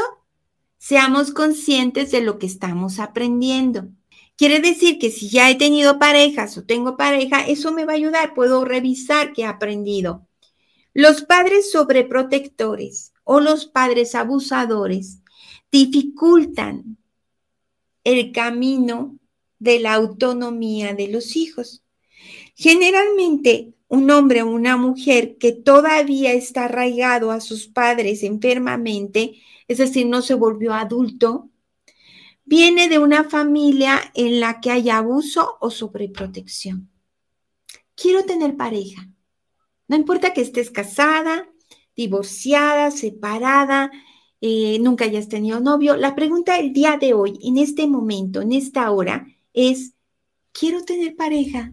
seamos 0.79 1.33
conscientes 1.33 2.11
de 2.11 2.21
lo 2.21 2.39
que 2.39 2.47
estamos 2.47 2.99
aprendiendo. 2.99 3.89
Quiere 4.37 4.61
decir 4.61 4.99
que 5.01 5.11
si 5.11 5.29
ya 5.29 5.51
he 5.51 5.57
tenido 5.57 5.99
parejas 5.99 6.57
o 6.57 6.65
tengo 6.65 6.97
pareja, 6.97 7.45
eso 7.45 7.73
me 7.73 7.85
va 7.85 7.93
a 7.93 7.97
ayudar, 7.97 8.35
puedo 8.35 8.65
revisar 8.65 9.33
qué 9.33 9.43
he 9.43 9.47
aprendido. 9.47 10.29
Los 10.95 11.23
padres 11.23 11.73
sobreprotectores 11.73 13.13
o 13.25 13.41
los 13.41 13.67
padres 13.67 14.15
abusadores 14.15 15.19
dificultan 15.71 16.99
el 18.05 18.33
camino 18.33 19.19
de 19.59 19.81
la 19.81 19.95
autonomía 19.95 20.95
de 20.95 21.09
los 21.09 21.37
hijos. 21.37 21.83
Generalmente, 22.61 23.73
un 23.87 24.11
hombre 24.11 24.43
o 24.43 24.50
una 24.50 24.77
mujer 24.77 25.38
que 25.38 25.53
todavía 25.53 26.33
está 26.33 26.65
arraigado 26.65 27.31
a 27.31 27.41
sus 27.41 27.69
padres 27.69 28.25
enfermamente, 28.25 29.41
es 29.69 29.79
decir, 29.79 30.09
no 30.09 30.23
se 30.23 30.35
volvió 30.35 30.75
adulto, 30.75 31.50
viene 32.45 32.88
de 32.88 32.99
una 32.99 33.23
familia 33.23 34.00
en 34.12 34.41
la 34.41 34.61
que 34.61 34.73
hay 34.73 34.91
abuso 34.91 35.57
o 35.61 35.71
sobreprotección. 35.71 36.91
Quiero 37.95 38.25
tener 38.25 38.57
pareja. 38.57 39.09
No 39.87 39.95
importa 39.95 40.35
que 40.35 40.41
estés 40.41 40.73
casada, 40.73 41.49
divorciada, 41.95 42.91
separada, 42.91 43.93
eh, 44.41 44.81
nunca 44.81 45.05
hayas 45.05 45.29
tenido 45.29 45.61
novio. 45.61 45.97
La 45.97 46.17
pregunta 46.17 46.57
del 46.57 46.73
día 46.73 46.97
de 46.97 47.15
hoy, 47.15 47.38
en 47.41 47.57
este 47.57 47.87
momento, 47.87 48.41
en 48.41 48.50
esta 48.50 48.91
hora, 48.91 49.29
es, 49.53 49.95
¿quiero 50.50 50.85
tener 50.85 51.15
pareja? 51.15 51.73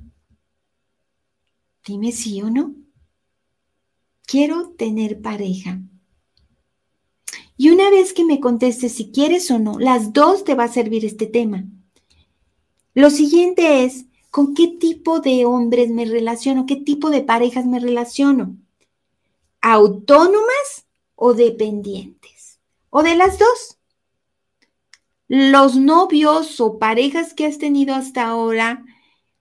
Dime 1.86 2.12
sí 2.12 2.42
o 2.42 2.50
no. 2.50 2.74
Quiero 4.26 4.70
tener 4.70 5.22
pareja. 5.22 5.80
Y 7.58 7.70
una 7.70 7.90
vez 7.90 8.12
que 8.12 8.26
me 8.26 8.40
contestes 8.40 8.94
si 8.94 9.12
quieres 9.12 9.50
o 9.52 9.60
no, 9.60 9.80
las 9.80 10.12
dos 10.12 10.44
te 10.44 10.56
va 10.56 10.66
a 10.66 10.74
servir 10.74 11.06
este 11.06 11.28
tema. 11.28 11.66
Lo 12.96 13.10
siguiente 13.10 13.86
es, 13.86 14.06
¿con 14.32 14.56
qué 14.56 14.68
tipo 14.68 15.20
de 15.20 15.46
hombres 15.46 15.90
me 15.90 16.06
relaciono? 16.06 16.66
¿Qué 16.66 16.76
tipo 16.76 17.12
de 17.12 17.22
parejas 17.22 17.66
me 17.66 17.80
relaciono? 17.80 18.58
¿Autónomas 19.62 20.88
o 21.16 21.34
dependientes? 21.34 22.60
¿O 22.90 23.04
de 23.04 23.16
las 23.16 23.38
dos? 23.38 23.78
Los 25.28 25.76
novios 25.76 26.60
o 26.60 26.80
parejas 26.80 27.34
que 27.34 27.46
has 27.46 27.58
tenido 27.58 27.94
hasta 27.96 28.28
ahora 28.28 28.84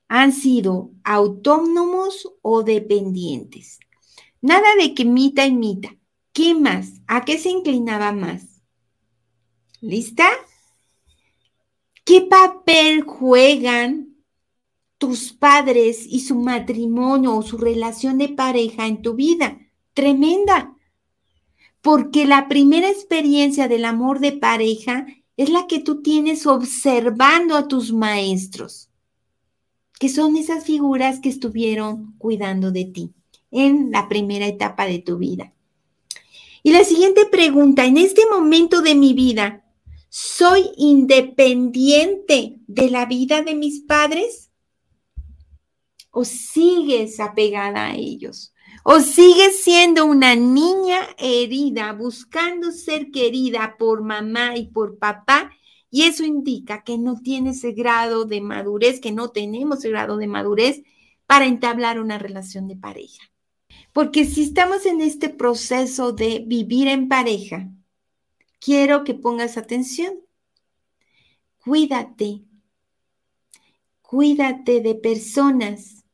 han 0.09 0.33
sido 0.33 0.91
autónomos 1.03 2.33
o 2.43 2.63
dependientes. 2.63 3.79
Nada 4.41 4.75
de 4.79 4.95
que 4.95 5.05
mita 5.05 5.47
y 5.47 5.53
mita. 5.53 5.97
¿Qué 6.33 6.55
más? 6.55 7.01
¿A 7.07 7.25
qué 7.25 7.39
se 7.39 7.51
inclinaba 7.51 8.13
más? 8.13 8.63
¿Lista? 9.81 10.29
¿Qué 12.05 12.23
papel 12.23 13.03
juegan 13.03 14.17
tus 14.99 15.33
padres 15.33 16.05
y 16.07 16.21
su 16.21 16.37
matrimonio 16.37 17.37
o 17.37 17.43
su 17.43 17.57
relación 17.57 18.19
de 18.19 18.29
pareja 18.29 18.87
en 18.87 19.01
tu 19.01 19.14
vida? 19.14 19.59
Tremenda. 19.95 20.77
Porque 21.81 22.27
la 22.27 22.49
primera 22.49 22.90
experiencia 22.90 23.69
del 23.69 23.85
amor 23.85 24.21
de 24.21 24.33
pareja 24.33 25.07
es 25.37 25.49
la 25.49 25.67
que 25.67 25.81
tú 25.81 26.03
tienes 26.03 26.47
observando 26.47 27.57
a 27.57 27.69
tus 27.69 27.93
maestros 27.93 28.90
que 29.98 30.09
son 30.09 30.37
esas 30.37 30.64
figuras 30.64 31.20
que 31.20 31.28
estuvieron 31.28 32.14
cuidando 32.18 32.72
de 32.72 32.85
ti 32.85 33.12
en 33.50 33.90
la 33.90 34.09
primera 34.09 34.46
etapa 34.46 34.87
de 34.87 34.98
tu 34.98 35.18
vida. 35.18 35.52
Y 36.62 36.72
la 36.72 36.83
siguiente 36.85 37.26
pregunta, 37.26 37.85
en 37.85 37.98
este 37.98 38.22
momento 38.30 38.80
de 38.80 38.94
mi 38.94 39.12
vida, 39.12 39.64
¿soy 40.09 40.70
independiente 40.76 42.59
de 42.66 42.90
la 42.90 43.07
vida 43.07 43.42
de 43.42 43.54
mis 43.54 43.80
padres? 43.80 44.50
¿O 46.11 46.24
sigues 46.24 47.20
apegada 47.20 47.88
a 47.88 47.94
ellos? 47.94 48.54
¿O 48.83 49.00
sigues 49.00 49.62
siendo 49.62 50.07
una 50.07 50.35
niña 50.37 51.00
herida, 51.18 51.92
buscando 51.92 52.72
ser 52.72 53.11
querida 53.11 53.76
por 53.78 54.02
mamá 54.02 54.57
y 54.57 54.66
por 54.66 54.98
papá 54.98 55.50
y 55.94 56.02
eso 56.02 56.24
indica 56.24 56.83
que 56.83 56.98
no 56.98 57.20
tiene 57.20 57.50
ese 57.50 57.70
grado 57.70 58.24
de 58.24 58.40
madurez, 58.40 58.98
que 58.98 59.12
no 59.12 59.30
tenemos 59.30 59.78
ese 59.78 59.90
grado 59.90 60.16
de 60.16 60.26
madurez 60.26 60.83
para 61.24 61.46
entablar 61.46 62.00
una 62.00 62.18
relación 62.18 62.66
de 62.66 62.74
pareja. 62.74 63.22
Porque 63.92 64.24
si 64.24 64.42
estamos 64.42 64.87
en 64.87 65.00
este 65.00 65.28
proceso 65.28 66.11
de 66.11 66.42
vivir 66.44 66.88
en 66.88 67.07
pareja, 67.07 67.70
quiero 68.59 69.04
que 69.04 69.14
pongas 69.14 69.57
atención. 69.57 70.14
Cuídate. 71.62 72.42
Cuídate 74.02 74.80
de 74.80 74.96
personas 74.96 76.04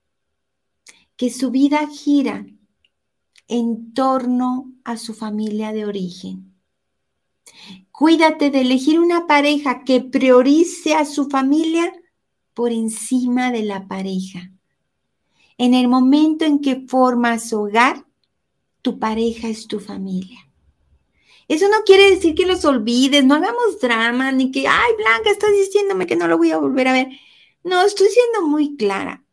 que 1.16 1.30
su 1.30 1.50
vida 1.50 1.88
gira 1.88 2.44
en 3.48 3.94
torno 3.94 4.74
a 4.84 4.98
su 4.98 5.14
familia 5.14 5.72
de 5.72 5.86
origen. 5.86 6.50
Cuídate 8.00 8.48
de 8.48 8.62
elegir 8.62 8.98
una 8.98 9.26
pareja 9.26 9.84
que 9.84 10.00
priorice 10.00 10.94
a 10.94 11.04
su 11.04 11.28
familia 11.28 11.92
por 12.54 12.72
encima 12.72 13.52
de 13.52 13.62
la 13.62 13.88
pareja. 13.88 14.50
En 15.58 15.74
el 15.74 15.86
momento 15.86 16.46
en 16.46 16.60
que 16.60 16.86
formas 16.88 17.52
hogar, 17.52 18.06
tu 18.80 18.98
pareja 18.98 19.48
es 19.48 19.66
tu 19.66 19.80
familia. 19.80 20.48
Eso 21.46 21.68
no 21.68 21.84
quiere 21.84 22.08
decir 22.08 22.34
que 22.34 22.46
los 22.46 22.64
olvides, 22.64 23.22
no 23.26 23.34
hagamos 23.34 23.78
drama, 23.82 24.32
ni 24.32 24.50
que, 24.50 24.66
ay, 24.66 24.92
Blanca, 24.96 25.30
estás 25.30 25.52
diciéndome 25.52 26.06
que 26.06 26.16
no 26.16 26.26
lo 26.26 26.38
voy 26.38 26.52
a 26.52 26.56
volver 26.56 26.88
a 26.88 26.94
ver. 26.94 27.08
No, 27.64 27.84
estoy 27.84 28.08
siendo 28.08 28.48
muy 28.48 28.78
clara. 28.78 29.26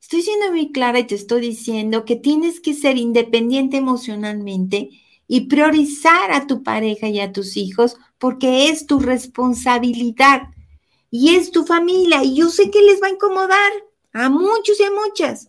Estoy 0.00 0.22
siendo 0.22 0.50
muy 0.50 0.72
clara 0.72 0.98
y 0.98 1.06
te 1.06 1.14
estoy 1.14 1.40
diciendo 1.40 2.04
que 2.04 2.16
tienes 2.16 2.58
que 2.58 2.74
ser 2.74 2.96
independiente 2.96 3.76
emocionalmente 3.76 4.88
y 5.28 5.42
priorizar 5.42 6.32
a 6.32 6.48
tu 6.48 6.64
pareja 6.64 7.06
y 7.06 7.20
a 7.20 7.30
tus 7.30 7.56
hijos 7.56 7.96
porque 8.18 8.68
es 8.68 8.86
tu 8.86 8.98
responsabilidad 8.98 10.42
y 11.10 11.34
es 11.36 11.50
tu 11.50 11.64
familia. 11.64 12.22
Y 12.22 12.36
yo 12.36 12.48
sé 12.50 12.70
que 12.70 12.82
les 12.82 13.00
va 13.02 13.06
a 13.06 13.12
incomodar 13.12 13.72
a 14.12 14.28
muchos 14.28 14.78
y 14.80 14.84
a 14.84 14.90
muchas, 14.90 15.48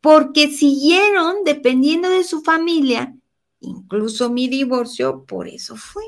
porque 0.00 0.48
siguieron 0.48 1.44
dependiendo 1.44 2.08
de 2.08 2.24
su 2.24 2.42
familia, 2.42 3.14
incluso 3.60 4.30
mi 4.30 4.48
divorcio, 4.48 5.24
por 5.24 5.48
eso 5.48 5.76
fue. 5.76 6.04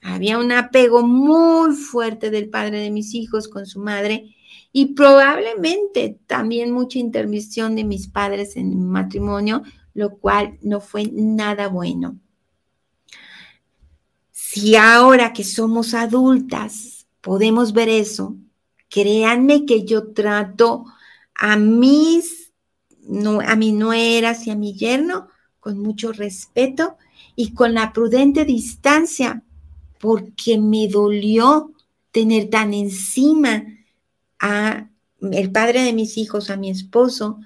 Había 0.00 0.38
un 0.38 0.52
apego 0.52 1.02
muy 1.02 1.74
fuerte 1.74 2.30
del 2.30 2.48
padre 2.48 2.80
de 2.80 2.90
mis 2.90 3.14
hijos 3.14 3.48
con 3.48 3.66
su 3.66 3.80
madre 3.80 4.34
y 4.72 4.94
probablemente 4.94 6.18
también 6.26 6.70
mucha 6.70 6.98
intervención 6.98 7.74
de 7.74 7.84
mis 7.84 8.06
padres 8.06 8.56
en 8.56 8.70
mi 8.70 8.76
matrimonio, 8.76 9.62
lo 9.94 10.18
cual 10.18 10.58
no 10.62 10.80
fue 10.80 11.10
nada 11.12 11.68
bueno. 11.68 12.18
Si 14.50 14.76
ahora 14.76 15.34
que 15.34 15.44
somos 15.44 15.92
adultas 15.92 17.06
podemos 17.20 17.74
ver 17.74 17.90
eso, 17.90 18.34
créanme 18.88 19.66
que 19.66 19.84
yo 19.84 20.14
trato 20.14 20.86
a 21.34 21.58
mis, 21.58 22.50
a 23.46 23.56
mi 23.56 23.72
nueras 23.72 24.46
y 24.46 24.50
a 24.50 24.56
mi 24.56 24.72
yerno 24.72 25.28
con 25.60 25.78
mucho 25.78 26.12
respeto 26.12 26.96
y 27.36 27.52
con 27.52 27.74
la 27.74 27.92
prudente 27.92 28.46
distancia, 28.46 29.42
porque 30.00 30.56
me 30.56 30.88
dolió 30.88 31.74
tener 32.10 32.48
tan 32.48 32.72
encima 32.72 33.64
a 34.38 34.88
el 35.20 35.52
padre 35.52 35.82
de 35.82 35.92
mis 35.92 36.16
hijos, 36.16 36.48
a 36.48 36.56
mi 36.56 36.70
esposo, 36.70 37.38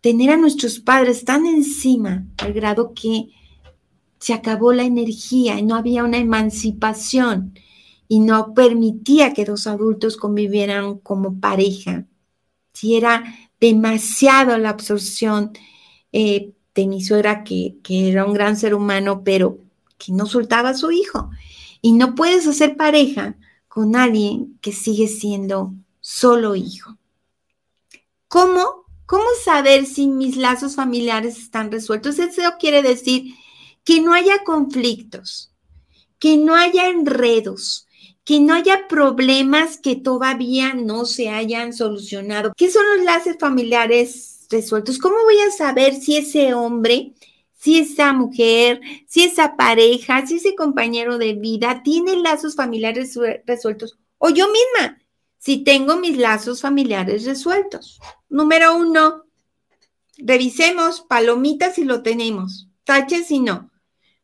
tener 0.00 0.30
a 0.30 0.36
nuestros 0.36 0.80
padres 0.80 1.24
tan 1.24 1.46
encima 1.46 2.26
al 2.38 2.52
grado 2.52 2.92
que 2.92 3.28
se 4.18 4.32
acabó 4.32 4.72
la 4.72 4.84
energía 4.84 5.58
y 5.58 5.62
no 5.62 5.76
había 5.76 6.04
una 6.04 6.18
emancipación 6.18 7.58
y 8.08 8.20
no 8.20 8.54
permitía 8.54 9.32
que 9.34 9.44
dos 9.44 9.66
adultos 9.66 10.16
convivieran 10.16 10.98
como 10.98 11.40
pareja. 11.40 12.06
Si 12.72 12.96
era 12.96 13.24
demasiado 13.60 14.58
la 14.58 14.70
absorción 14.70 15.52
eh, 16.12 16.52
de 16.74 16.86
mi 16.86 17.02
suegra, 17.02 17.44
que, 17.44 17.76
que 17.82 18.10
era 18.10 18.24
un 18.24 18.34
gran 18.34 18.56
ser 18.56 18.74
humano, 18.74 19.22
pero 19.24 19.58
que 19.98 20.12
no 20.12 20.26
soltaba 20.26 20.70
a 20.70 20.74
su 20.74 20.90
hijo. 20.90 21.30
Y 21.80 21.92
no 21.92 22.14
puedes 22.14 22.46
hacer 22.46 22.76
pareja 22.76 23.36
con 23.68 23.96
alguien 23.96 24.58
que 24.60 24.72
sigue 24.72 25.08
siendo 25.08 25.74
solo 26.00 26.56
hijo. 26.56 26.96
¿Cómo? 28.28 28.84
¿Cómo 29.06 29.24
saber 29.44 29.86
si 29.86 30.06
mis 30.08 30.36
lazos 30.36 30.76
familiares 30.76 31.38
están 31.38 31.70
resueltos? 31.70 32.18
Eso 32.18 32.42
quiere 32.58 32.82
decir 32.82 33.34
que 33.84 34.00
no 34.00 34.14
haya 34.14 34.44
conflictos, 34.44 35.52
que 36.18 36.36
no 36.36 36.54
haya 36.54 36.88
enredos, 36.88 37.86
que 38.24 38.40
no 38.40 38.54
haya 38.54 38.88
problemas 38.88 39.76
que 39.76 39.96
todavía 39.96 40.72
no 40.72 41.04
se 41.04 41.28
hayan 41.28 41.72
solucionado. 41.72 42.52
¿Qué 42.56 42.70
son 42.70 42.84
los 42.96 43.04
lazos 43.04 43.36
familiares 43.38 44.46
resueltos? 44.50 44.98
¿Cómo 44.98 45.16
voy 45.24 45.38
a 45.46 45.50
saber 45.50 45.94
si 45.94 46.16
ese 46.16 46.54
hombre, 46.54 47.12
si 47.52 47.78
esa 47.78 48.12
mujer, 48.14 48.80
si 49.06 49.24
esa 49.24 49.56
pareja, 49.56 50.26
si 50.26 50.36
ese 50.36 50.54
compañero 50.54 51.18
de 51.18 51.34
vida 51.34 51.82
tiene 51.82 52.16
lazos 52.16 52.56
familiares 52.56 53.18
resueltos? 53.46 53.98
O 54.16 54.30
yo 54.30 54.46
misma, 54.48 54.98
si 55.38 55.58
tengo 55.58 55.96
mis 55.96 56.16
lazos 56.16 56.62
familiares 56.62 57.26
resueltos. 57.26 58.00
Número 58.30 58.74
uno, 58.74 59.24
revisemos 60.16 61.02
palomitas 61.02 61.74
si 61.74 61.84
lo 61.84 62.02
tenemos, 62.02 62.68
taches 62.84 63.26
si 63.26 63.40
no. 63.40 63.70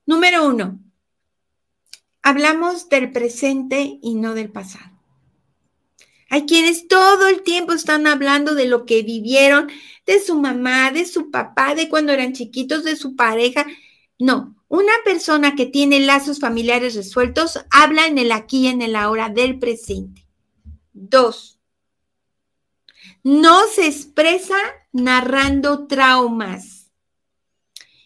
Número 0.07 0.47
uno, 0.47 0.81
hablamos 2.23 2.89
del 2.89 3.13
presente 3.13 3.99
y 4.03 4.15
no 4.15 4.35
del 4.35 4.51
pasado. 4.51 4.91
Hay 6.29 6.47
quienes 6.47 6.87
todo 6.87 7.29
el 7.29 7.43
tiempo 7.43 7.73
están 7.73 8.07
hablando 8.07 8.55
de 8.55 8.67
lo 8.67 8.87
que 8.87 9.03
vivieron, 9.03 9.69
de 10.07 10.21
su 10.21 10.41
mamá, 10.41 10.93
de 10.93 11.05
su 11.05 11.31
papá, 11.31 11.75
de 11.75 11.89
cuando 11.89 12.13
eran 12.13 12.33
chiquitos, 12.33 12.85
de 12.85 12.95
su 12.95 13.17
pareja. 13.17 13.67
No, 14.19 14.55
una 14.69 14.93
persona 15.05 15.57
que 15.57 15.67
tiene 15.67 15.99
lazos 15.99 16.39
familiares 16.39 16.95
resueltos 16.95 17.59
habla 17.71 18.07
en 18.07 18.19
el 18.19 18.31
aquí 18.31 18.61
y 18.61 18.67
en 18.69 18.81
el 18.81 18.95
ahora 18.95 19.29
del 19.29 19.59
presente. 19.59 20.25
Dos, 20.93 21.59
no 23.25 23.67
se 23.67 23.87
expresa 23.87 24.57
narrando 24.93 25.89
traumas 25.89 26.80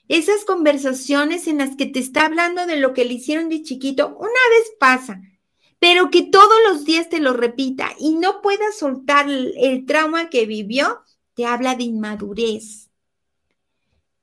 esas 0.09 0.45
conversaciones 0.45 1.47
en 1.47 1.59
las 1.59 1.77
que 1.77 1.87
te 1.87 1.99
está 1.99 2.27
hablando 2.27 2.67
de 2.67 2.77
lo 2.77 2.93
que 2.93 3.05
le 3.05 3.15
hicieron 3.15 3.49
de 3.49 3.63
chiquito, 3.63 4.09
una 4.17 4.29
vez 4.29 4.73
pasa, 4.79 5.21
pero 5.79 6.11
que 6.11 6.23
todos 6.23 6.57
los 6.69 6.85
días 6.85 7.09
te 7.09 7.21
lo 7.21 7.33
repita 7.33 7.91
y 7.99 8.15
no 8.15 8.43
pueda 8.43 8.73
soltar 8.73 9.29
el, 9.29 9.85
trauma 9.87 10.31
que 10.31 10.47
vivió, 10.47 11.03
te 11.35 11.47
habla 11.47 11.75
de 11.75 11.85
inmadurez. 11.85 12.91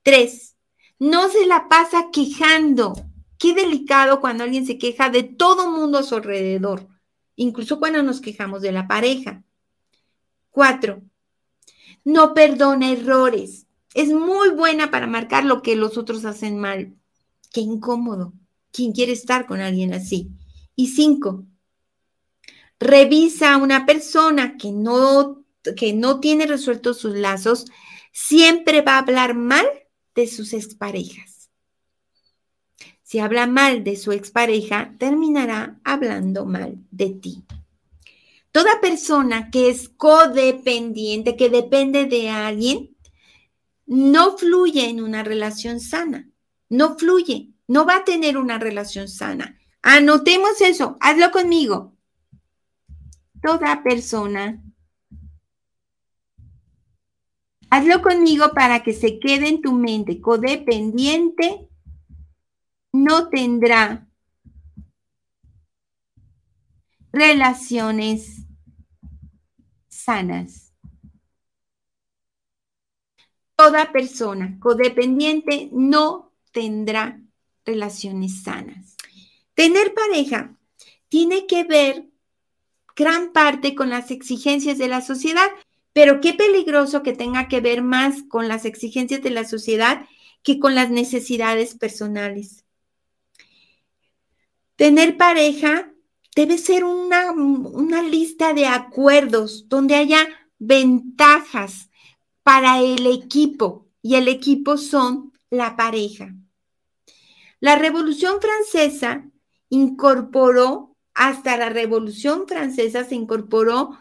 Tres, 0.03 0.55
no 0.99 1.29
se 1.29 1.45
la 1.45 1.67
pasa 1.67 2.09
quejando. 2.11 2.93
Qué 3.37 3.53
delicado 3.53 4.21
cuando 4.21 4.43
alguien 4.43 4.65
se 4.65 4.77
queja 4.77 5.09
de 5.09 5.23
todo 5.23 5.71
mundo 5.71 5.97
a 5.97 6.03
su 6.03 6.15
alrededor, 6.15 6.87
incluso 7.35 7.79
cuando 7.79 8.03
nos 8.03 8.21
quejamos 8.21 8.61
de 8.61 8.71
la 8.71 8.87
pareja. 8.87 9.43
Cuatro, 10.51 11.01
no 12.03 12.33
perdona 12.33 12.91
errores. 12.91 13.67
Es 13.93 14.09
muy 14.09 14.49
buena 14.49 14.91
para 14.91 15.07
marcar 15.07 15.45
lo 15.45 15.61
que 15.61 15.75
los 15.75 15.97
otros 15.97 16.25
hacen 16.25 16.57
mal. 16.59 16.95
Qué 17.51 17.61
incómodo. 17.61 18.33
¿Quién 18.71 18.93
quiere 18.93 19.11
estar 19.11 19.45
con 19.45 19.59
alguien 19.59 19.93
así? 19.93 20.29
Y 20.75 20.87
cinco, 20.87 21.45
revisa 22.79 23.53
a 23.53 23.57
una 23.57 23.85
persona 23.85 24.57
que 24.57 24.71
no, 24.71 25.43
que 25.75 25.93
no 25.93 26.19
tiene 26.19 26.47
resueltos 26.47 26.99
sus 26.99 27.15
lazos, 27.15 27.65
siempre 28.13 28.81
va 28.81 28.95
a 28.95 28.99
hablar 28.99 29.35
mal 29.35 29.65
de 30.15 30.27
sus 30.27 30.53
exparejas. 30.53 31.49
Si 33.03 33.19
habla 33.19 33.45
mal 33.45 33.83
de 33.83 33.97
su 33.97 34.13
expareja, 34.13 34.95
terminará 34.97 35.79
hablando 35.83 36.45
mal 36.45 36.77
de 36.91 37.09
ti. 37.09 37.43
Toda 38.53 38.79
persona 38.81 39.51
que 39.51 39.69
es 39.69 39.89
codependiente, 39.89 41.35
que 41.35 41.49
depende 41.49 42.05
de 42.05 42.29
alguien, 42.29 42.90
no 43.91 44.37
fluye 44.37 44.87
en 44.89 45.01
una 45.01 45.21
relación 45.21 45.81
sana, 45.81 46.29
no 46.69 46.97
fluye, 46.97 47.49
no 47.67 47.85
va 47.85 47.97
a 47.97 48.03
tener 48.05 48.37
una 48.37 48.57
relación 48.57 49.09
sana. 49.09 49.59
Anotemos 49.81 50.61
eso, 50.61 50.95
hazlo 51.01 51.29
conmigo. 51.31 51.93
Toda 53.41 53.83
persona, 53.83 54.63
hazlo 57.69 58.01
conmigo 58.01 58.53
para 58.53 58.81
que 58.81 58.93
se 58.93 59.19
quede 59.19 59.49
en 59.49 59.61
tu 59.61 59.73
mente, 59.73 60.21
codependiente 60.21 61.67
no 62.93 63.27
tendrá 63.27 64.07
relaciones 67.11 68.45
sanas 69.89 70.60
toda 73.61 73.91
persona 73.91 74.57
codependiente 74.59 75.69
no 75.71 76.33
tendrá 76.51 77.21
relaciones 77.63 78.41
sanas. 78.41 78.97
Tener 79.53 79.93
pareja 79.93 80.57
tiene 81.09 81.45
que 81.45 81.63
ver 81.63 82.07
gran 82.95 83.31
parte 83.33 83.75
con 83.75 83.91
las 83.91 84.09
exigencias 84.09 84.79
de 84.79 84.87
la 84.87 85.01
sociedad, 85.01 85.47
pero 85.93 86.21
qué 86.21 86.33
peligroso 86.33 87.03
que 87.03 87.13
tenga 87.13 87.47
que 87.49 87.61
ver 87.61 87.83
más 87.83 88.23
con 88.23 88.47
las 88.47 88.65
exigencias 88.65 89.21
de 89.21 89.29
la 89.29 89.45
sociedad 89.45 90.07
que 90.41 90.57
con 90.59 90.73
las 90.73 90.89
necesidades 90.89 91.75
personales. 91.75 92.65
Tener 94.75 95.17
pareja 95.17 95.93
debe 96.35 96.57
ser 96.57 96.83
una, 96.83 97.31
una 97.31 98.01
lista 98.01 98.55
de 98.55 98.65
acuerdos 98.65 99.69
donde 99.69 99.93
haya 99.93 100.27
ventajas 100.57 101.90
para 102.51 102.81
el 102.81 103.07
equipo 103.07 103.87
y 104.01 104.15
el 104.15 104.27
equipo 104.27 104.75
son 104.75 105.31
la 105.49 105.77
pareja. 105.77 106.35
La 107.61 107.77
Revolución 107.77 108.41
Francesa 108.41 109.25
incorporó, 109.69 110.97
hasta 111.13 111.55
la 111.55 111.69
Revolución 111.69 112.49
Francesa 112.49 113.05
se 113.05 113.15
incorporó 113.15 113.97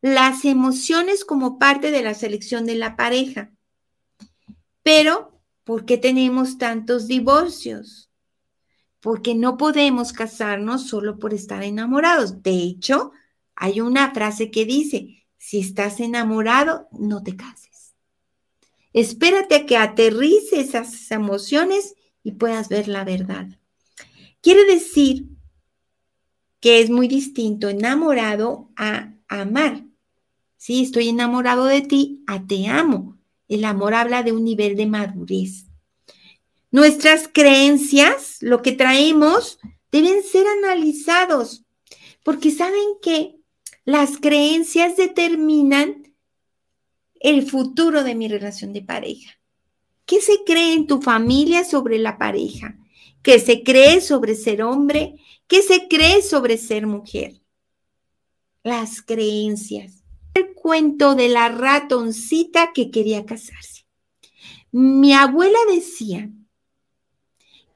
las 0.00 0.44
emociones 0.44 1.24
como 1.24 1.60
parte 1.60 1.92
de 1.92 2.02
la 2.02 2.14
selección 2.14 2.66
de 2.66 2.74
la 2.74 2.96
pareja. 2.96 3.52
Pero, 4.82 5.40
¿por 5.62 5.84
qué 5.84 5.96
tenemos 5.96 6.58
tantos 6.58 7.06
divorcios? 7.06 8.10
Porque 8.98 9.36
no 9.36 9.56
podemos 9.56 10.12
casarnos 10.12 10.88
solo 10.88 11.20
por 11.20 11.32
estar 11.32 11.62
enamorados. 11.62 12.42
De 12.42 12.50
hecho, 12.50 13.12
hay 13.54 13.80
una 13.80 14.12
frase 14.12 14.50
que 14.50 14.64
dice, 14.64 15.24
si 15.38 15.60
estás 15.60 16.00
enamorado, 16.00 16.88
no 16.90 17.22
te 17.22 17.36
cases. 17.36 17.65
Espérate 18.96 19.56
a 19.56 19.66
que 19.66 19.76
aterrice 19.76 20.58
esas 20.58 21.10
emociones 21.10 21.96
y 22.22 22.32
puedas 22.32 22.70
ver 22.70 22.88
la 22.88 23.04
verdad. 23.04 23.46
Quiere 24.40 24.64
decir 24.64 25.26
que 26.60 26.80
es 26.80 26.88
muy 26.88 27.06
distinto 27.06 27.68
enamorado 27.68 28.70
a 28.74 29.12
amar. 29.28 29.84
Sí, 30.56 30.82
estoy 30.82 31.10
enamorado 31.10 31.66
de 31.66 31.82
ti, 31.82 32.24
a 32.26 32.46
te 32.46 32.68
amo. 32.68 33.18
El 33.48 33.66
amor 33.66 33.92
habla 33.92 34.22
de 34.22 34.32
un 34.32 34.44
nivel 34.44 34.76
de 34.76 34.86
madurez. 34.86 35.66
Nuestras 36.70 37.28
creencias, 37.30 38.38
lo 38.40 38.62
que 38.62 38.72
traemos, 38.72 39.58
deben 39.92 40.22
ser 40.22 40.46
analizados, 40.46 41.66
porque 42.24 42.50
saben 42.50 42.96
que 43.02 43.36
las 43.84 44.16
creencias 44.16 44.96
determinan 44.96 46.05
el 47.20 47.48
futuro 47.48 48.04
de 48.04 48.14
mi 48.14 48.28
relación 48.28 48.72
de 48.72 48.82
pareja. 48.82 49.38
¿Qué 50.04 50.20
se 50.20 50.44
cree 50.44 50.72
en 50.74 50.86
tu 50.86 51.02
familia 51.02 51.64
sobre 51.64 51.98
la 51.98 52.18
pareja? 52.18 52.78
¿Qué 53.22 53.40
se 53.40 53.64
cree 53.64 54.00
sobre 54.00 54.34
ser 54.36 54.62
hombre? 54.62 55.16
¿Qué 55.48 55.62
se 55.62 55.88
cree 55.88 56.22
sobre 56.22 56.58
ser 56.58 56.86
mujer? 56.86 57.42
Las 58.62 59.02
creencias. 59.02 60.04
El 60.34 60.54
cuento 60.54 61.14
de 61.14 61.28
la 61.28 61.48
ratoncita 61.48 62.72
que 62.72 62.90
quería 62.90 63.26
casarse. 63.26 63.86
Mi 64.70 65.12
abuela 65.12 65.58
decía 65.72 66.30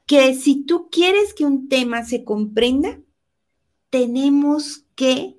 que 0.05 0.35
si 0.35 0.63
tú 0.63 0.89
quieres 0.91 1.33
que 1.33 1.45
un 1.45 1.67
tema 1.67 2.05
se 2.05 2.23
comprenda, 2.23 2.99
tenemos 3.89 4.85
que 4.95 5.37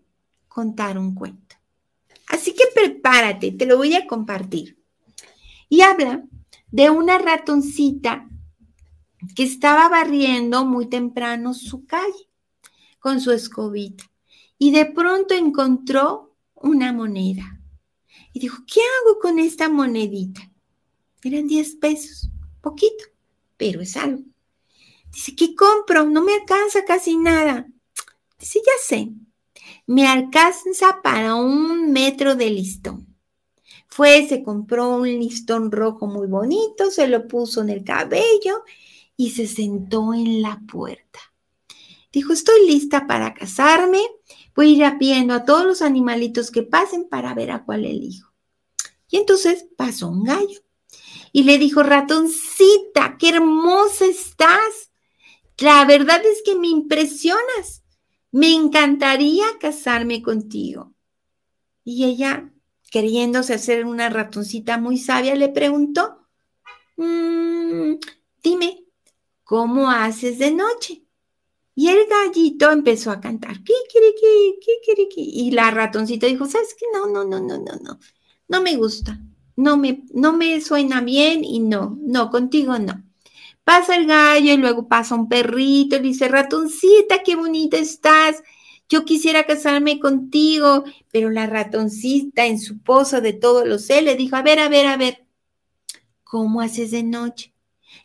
contar 0.49 0.99
un 0.99 1.15
cuento. 1.15 1.57
Así 2.43 2.55
que 2.55 2.65
prepárate, 2.75 3.53
te 3.53 3.67
lo 3.67 3.77
voy 3.77 3.95
a 3.95 4.05
compartir. 4.09 4.77
Y 5.69 5.83
habla 5.83 6.25
de 6.73 6.91
una 6.91 7.17
ratoncita 7.19 8.29
que 9.37 9.45
estaba 9.45 9.89
barriendo 9.89 10.65
muy 10.65 10.89
temprano 10.89 11.55
su 11.55 11.87
calle 11.87 12.29
con 12.99 13.21
su 13.21 13.31
escobita 13.31 14.11
y 14.59 14.73
de 14.73 14.87
pronto 14.87 15.35
encontró 15.35 16.35
una 16.57 16.93
moneda. 16.93 17.61
Y 18.33 18.41
dijo, 18.41 18.65
¿qué 18.67 18.81
hago 18.81 19.21
con 19.21 19.39
esta 19.39 19.69
monedita? 19.69 20.41
Eran 21.23 21.47
10 21.47 21.77
pesos, 21.77 22.29
poquito, 22.61 23.05
pero 23.57 23.83
es 23.83 23.97
algo. 23.97 24.25
Dice, 25.13 25.37
¿qué 25.37 25.55
compro? 25.55 26.07
No 26.07 26.23
me 26.23 26.35
alcanza 26.35 26.85
casi 26.85 27.17
nada. 27.17 27.69
Dice, 28.37 28.59
ya 28.67 28.73
sé, 28.85 29.13
me 29.87 30.07
alcanza 30.07 31.01
para 31.03 31.35
un 31.35 31.93
metro 31.93 32.35
de 32.35 32.51
listón. 32.51 33.13
Fue, 33.89 34.27
se 34.27 34.43
compró 34.43 34.97
un 34.97 35.07
listón 35.07 35.71
rojo 35.71 36.07
muy 36.07 36.27
bonito, 36.27 36.91
se 36.91 37.09
lo 37.09 37.29
puso 37.29 37.61
en 37.61 37.71
el 37.71 37.85
cabello 37.85 38.65
y 39.17 39.31
se 39.31 39.47
sentó 39.47 40.15
en 40.15 40.41
la 40.41 40.61
puerta. 40.67 41.21
Dijo, 42.11 42.33
estoy 42.33 42.67
lista 42.67 43.07
para 43.07 43.35
casarme, 43.35 44.01
voy 44.55 44.83
a 44.83 44.89
ir 44.89 44.99
viendo 44.99 45.35
a 45.35 45.45
todos 45.45 45.65
los 45.65 45.83
animalitos 45.83 46.51
que 46.51 46.63
pasen 46.63 47.09
para 47.09 47.35
ver 47.35 47.51
a 47.51 47.65
cuál 47.65 47.85
elijo. 47.85 48.33
Y 49.09 49.19
entonces 49.19 49.67
pasó 49.77 50.09
un 50.09 50.25
gallo 50.25 50.61
y 51.33 51.45
le 51.45 51.59
dijo, 51.59 51.83
ratoncita, 51.83 53.17
qué 53.19 53.31
hermosa 53.31 54.07
estás. 54.07 54.91
La 55.59 55.85
verdad 55.85 56.23
es 56.25 56.43
que 56.45 56.55
me 56.55 56.69
impresionas. 56.69 57.82
Me 58.33 58.53
encantaría 58.53 59.45
casarme 59.61 60.23
contigo. 60.23 60.95
Y 61.85 62.05
ella 62.05 62.53
queriéndose 62.93 63.55
hacer 63.55 63.87
una 63.87 64.11
ratoncita 64.11 64.77
muy 64.77 64.99
sabia, 64.99 65.35
le 65.35 65.49
preguntó, 65.49 66.29
mm, 66.99 67.95
dime, 68.43 68.85
¿cómo 69.45 69.91
haces 69.91 70.39
de 70.39 70.53
noche? 70.53 71.03
Y 71.75 71.89
el 71.89 72.07
gallito 72.07 72.71
empezó 72.71 73.11
a 73.11 73.19
cantar, 73.19 73.57
y 75.17 75.51
la 75.53 75.71
ratoncita 75.71 76.27
dijo, 76.27 76.45
¿sabes 76.45 76.77
qué? 76.79 76.85
No, 76.93 77.07
no, 77.07 77.25
no, 77.25 77.41
no, 77.41 77.57
no, 77.57 77.77
no, 77.83 77.99
no 78.47 78.61
me 78.61 78.77
gusta, 78.77 79.19
no 79.57 79.79
me, 79.79 80.05
no 80.13 80.35
me 80.35 80.61
suena 80.61 81.01
bien 81.01 81.45
y 81.45 81.61
no, 81.61 81.97
no, 81.99 82.31
contigo 82.31 82.79
no. 82.79 83.03
Pasa 83.65 83.97
el 83.97 84.07
gallo 84.07 84.53
y 84.53 84.57
luego 84.57 84.89
pasa 84.89 85.15
un 85.15 85.29
perrito 85.29 85.97
y 85.97 86.01
dice, 86.01 86.29
ratoncita, 86.29 87.23
qué 87.23 87.37
bonita 87.37 87.79
estás 87.79 88.43
yo 88.93 89.07
quisiera 89.07 89.45
casarme 89.45 89.99
contigo, 89.99 90.85
pero 91.11 91.31
la 91.31 91.47
ratoncita 91.47 92.45
en 92.45 92.61
su 92.61 92.83
pozo 92.83 93.23
de 93.23 93.33
todos 93.33 93.67
los 93.67 93.89
le 93.89 94.17
dijo, 94.17 94.37
a 94.37 94.43
ver, 94.43 94.59
a 94.59 94.69
ver, 94.69 94.87
a 94.87 94.99
ver, 94.99 95.27
¿cómo 96.23 96.61
haces 96.61 96.91
de 96.91 97.03
noche? 97.03 97.55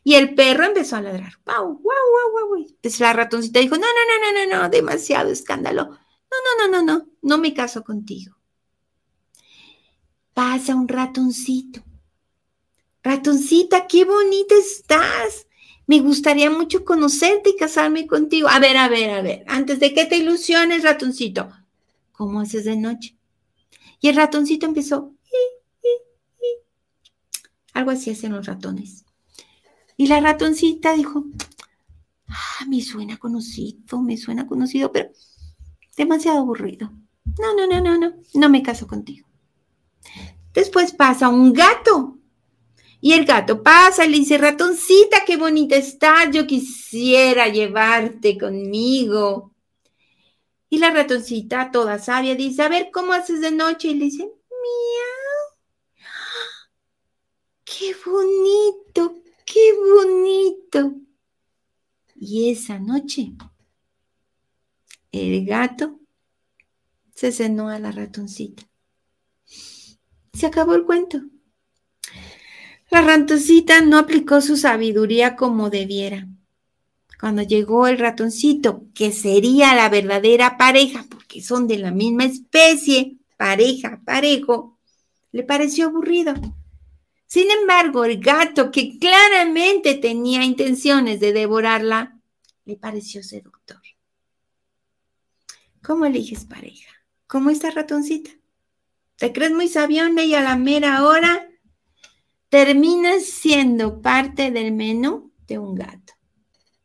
Y 0.05 0.15
el 0.15 0.33
perro 0.33 0.63
empezó 0.63 0.95
a 0.95 1.01
ladrar, 1.01 1.33
guau, 1.45 1.77
guau, 1.79 2.31
guau, 2.31 2.47
guau. 2.47 2.59
Entonces 2.61 3.01
la 3.01 3.11
ratoncita 3.11 3.59
dijo, 3.59 3.75
no, 3.75 3.81
no, 3.81 3.85
no, 3.85 4.31
no, 4.31 4.45
no, 4.47 4.61
no, 4.63 4.69
demasiado 4.69 5.29
escándalo. 5.29 5.89
No, 5.89 5.97
no, 6.29 6.67
no, 6.67 6.81
no, 6.81 6.83
no, 6.83 7.07
no 7.21 7.37
me 7.37 7.53
caso 7.53 7.83
contigo. 7.83 8.37
Pasa 10.33 10.73
un 10.73 10.87
ratoncito. 10.87 11.83
Ratoncita, 13.03 13.87
qué 13.87 14.05
bonita 14.05 14.55
estás. 14.55 15.46
Me 15.87 16.01
gustaría 16.01 16.49
mucho 16.49 16.83
conocerte 16.83 17.51
y 17.51 17.55
casarme 17.55 18.07
contigo. 18.07 18.49
A 18.49 18.59
ver, 18.59 18.75
a 18.77 18.89
ver, 18.89 19.09
a 19.11 19.21
ver, 19.21 19.45
antes 19.47 19.79
de 19.79 19.93
que 19.93 20.05
te 20.05 20.17
ilusiones, 20.17 20.83
ratoncito, 20.83 21.49
¿cómo 22.11 22.41
haces 22.41 22.65
de 22.65 22.75
noche? 22.75 23.15
Y 24.01 24.09
el 24.09 24.17
ratoncito 24.17 24.65
empezó, 24.65 25.13
algo 27.73 27.91
así 27.91 28.11
hacen 28.11 28.33
los 28.33 28.45
ratones. 28.45 29.05
Y 29.95 30.07
la 30.07 30.19
ratoncita 30.19 30.93
dijo, 30.93 31.25
ah, 32.27 32.65
me 32.67 32.81
suena 32.81 33.17
conocido, 33.17 34.01
me 34.01 34.17
suena 34.17 34.45
conocido, 34.45 34.91
pero 34.91 35.09
demasiado 35.95 36.39
aburrido. 36.39 36.91
No, 37.39 37.55
no, 37.55 37.65
no, 37.65 37.81
no, 37.81 37.97
no, 37.97 38.13
no 38.33 38.49
me 38.49 38.61
caso 38.61 38.87
contigo. 38.87 39.27
Después 40.53 40.91
pasa 40.91 41.29
un 41.29 41.53
gato 41.53 42.16
y 42.99 43.13
el 43.13 43.25
gato 43.25 43.61
pasa 43.61 44.05
y 44.05 44.09
le 44.09 44.17
dice, 44.17 44.37
ratoncita, 44.37 45.23
qué 45.25 45.37
bonita 45.37 45.75
estás, 45.75 46.29
yo 46.31 46.47
quisiera 46.47 47.47
llevarte 47.47 48.37
conmigo. 48.37 49.53
Y 50.69 50.79
la 50.79 50.91
ratoncita, 50.91 51.71
toda 51.71 51.99
sabia, 51.99 52.35
dice, 52.35 52.63
a 52.63 52.69
ver, 52.69 52.89
¿cómo 52.91 53.13
haces 53.13 53.41
de 53.41 53.51
noche? 53.51 53.89
Y 53.89 53.95
le 53.95 54.05
dice, 54.05 54.23
miau. 54.23 55.57
Qué 57.63 57.95
bonito, 58.05 59.21
qué 59.45 59.73
bonito. 59.73 60.95
Y 62.15 62.49
esa 62.49 62.79
noche, 62.79 63.33
el 65.11 65.45
gato 65.45 65.99
se 67.13 67.31
cenó 67.31 67.69
a 67.69 67.79
la 67.79 67.91
ratoncita. 67.91 68.63
Se 70.33 70.45
acabó 70.45 70.73
el 70.73 70.85
cuento. 70.85 71.21
La 72.89 73.01
ratoncita 73.01 73.81
no 73.81 73.97
aplicó 73.97 74.41
su 74.41 74.55
sabiduría 74.55 75.35
como 75.35 75.69
debiera. 75.69 76.27
Cuando 77.19 77.41
llegó 77.41 77.87
el 77.87 77.97
ratoncito, 77.97 78.83
que 78.93 79.11
sería 79.11 79.75
la 79.75 79.89
verdadera 79.89 80.57
pareja, 80.57 81.05
porque 81.09 81.41
son 81.41 81.67
de 81.67 81.79
la 81.79 81.91
misma 81.91 82.25
especie, 82.25 83.17
pareja, 83.35 84.01
parejo, 84.05 84.77
le 85.31 85.43
pareció 85.43 85.87
aburrido. 85.87 86.33
Sin 87.25 87.51
embargo, 87.51 88.05
el 88.05 88.21
gato, 88.21 88.71
que 88.71 88.97
claramente 88.99 89.95
tenía 89.95 90.45
intenciones 90.45 91.19
de 91.19 91.33
devorarla, 91.33 92.17
le 92.65 92.77
pareció 92.77 93.21
seductor. 93.21 93.81
¿Cómo 95.81 96.05
eliges 96.05 96.45
pareja? 96.45 96.91
¿Cómo 97.27 97.49
esta 97.49 97.71
ratoncita? 97.71 98.31
¿Te 99.17 99.33
crees 99.33 99.51
muy 99.51 99.67
sabiona 99.67 100.23
y 100.23 100.35
a 100.35 100.41
la 100.41 100.55
mera 100.55 101.03
hora 101.03 101.49
terminas 102.49 103.25
siendo 103.25 104.01
parte 104.01 104.51
del 104.51 104.71
menú 104.71 105.31
de 105.47 105.59
un 105.59 105.75
gato. 105.75 106.13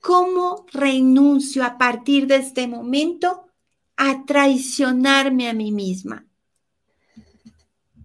¿Cómo 0.01 0.67
renuncio 0.73 1.65
a 1.65 1.79
partir 1.79 2.27
de 2.27 2.37
este 2.37 2.67
momento 2.67 3.47
a 3.97 4.25
traicionarme 4.25 5.49
a 5.49 5.53
mí 5.53 5.71
misma? 5.71 6.27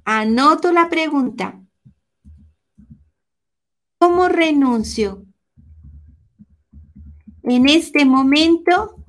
Anoto 0.05 0.71
la 0.71 0.89
pregunta. 0.89 1.59
¿Cómo 3.97 4.27
renuncio 4.27 5.25
en 7.43 7.67
este 7.67 8.05
momento 8.05 9.03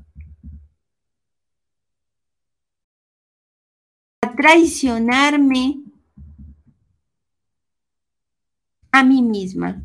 a 4.22 4.34
traicionarme 4.34 5.87
a 8.92 9.04
mí 9.04 9.22
misma. 9.22 9.82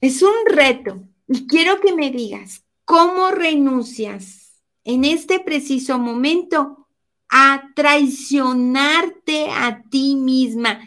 Es 0.00 0.22
un 0.22 0.34
reto 0.46 1.02
y 1.26 1.46
quiero 1.46 1.80
que 1.80 1.94
me 1.94 2.10
digas 2.10 2.64
cómo 2.84 3.30
renuncias 3.30 4.62
en 4.84 5.04
este 5.04 5.40
preciso 5.40 5.98
momento 5.98 6.88
a 7.30 7.72
traicionarte 7.74 9.46
a 9.50 9.82
ti 9.90 10.14
misma. 10.16 10.86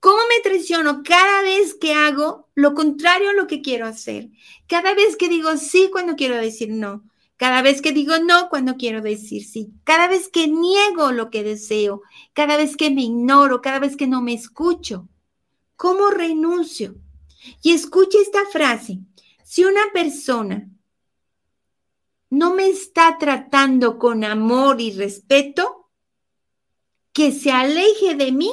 ¿Cómo 0.00 0.18
me 0.28 0.42
traiciono 0.42 1.02
cada 1.04 1.42
vez 1.42 1.74
que 1.74 1.94
hago 1.94 2.48
lo 2.54 2.74
contrario 2.74 3.30
a 3.30 3.34
lo 3.34 3.46
que 3.46 3.62
quiero 3.62 3.86
hacer? 3.86 4.30
Cada 4.66 4.94
vez 4.94 5.16
que 5.16 5.28
digo 5.28 5.56
sí 5.56 5.88
cuando 5.92 6.16
quiero 6.16 6.36
decir 6.36 6.70
no. 6.70 7.04
Cada 7.36 7.60
vez 7.60 7.82
que 7.82 7.92
digo 7.92 8.14
no 8.18 8.48
cuando 8.48 8.76
quiero 8.76 9.02
decir 9.02 9.44
sí, 9.44 9.70
cada 9.84 10.08
vez 10.08 10.28
que 10.28 10.48
niego 10.48 11.12
lo 11.12 11.30
que 11.30 11.42
deseo, 11.42 12.02
cada 12.32 12.56
vez 12.56 12.76
que 12.76 12.90
me 12.90 13.02
ignoro, 13.02 13.60
cada 13.60 13.78
vez 13.78 13.96
que 13.96 14.06
no 14.06 14.22
me 14.22 14.32
escucho, 14.32 15.08
¿cómo 15.76 16.10
renuncio? 16.10 16.96
Y 17.62 17.72
escuche 17.72 18.18
esta 18.20 18.46
frase, 18.46 19.00
si 19.44 19.64
una 19.64 19.82
persona 19.92 20.68
no 22.30 22.54
me 22.54 22.68
está 22.68 23.18
tratando 23.18 23.98
con 23.98 24.24
amor 24.24 24.80
y 24.80 24.92
respeto, 24.92 25.90
que 27.12 27.32
se 27.32 27.50
aleje 27.50 28.14
de 28.14 28.32
mí 28.32 28.50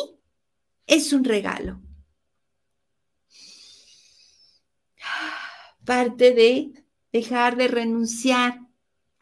es 0.88 1.12
un 1.14 1.24
regalo. 1.24 1.82
Parte 5.86 6.34
de 6.34 6.86
dejar 7.12 7.58
de 7.58 7.68
renunciar 7.68 8.63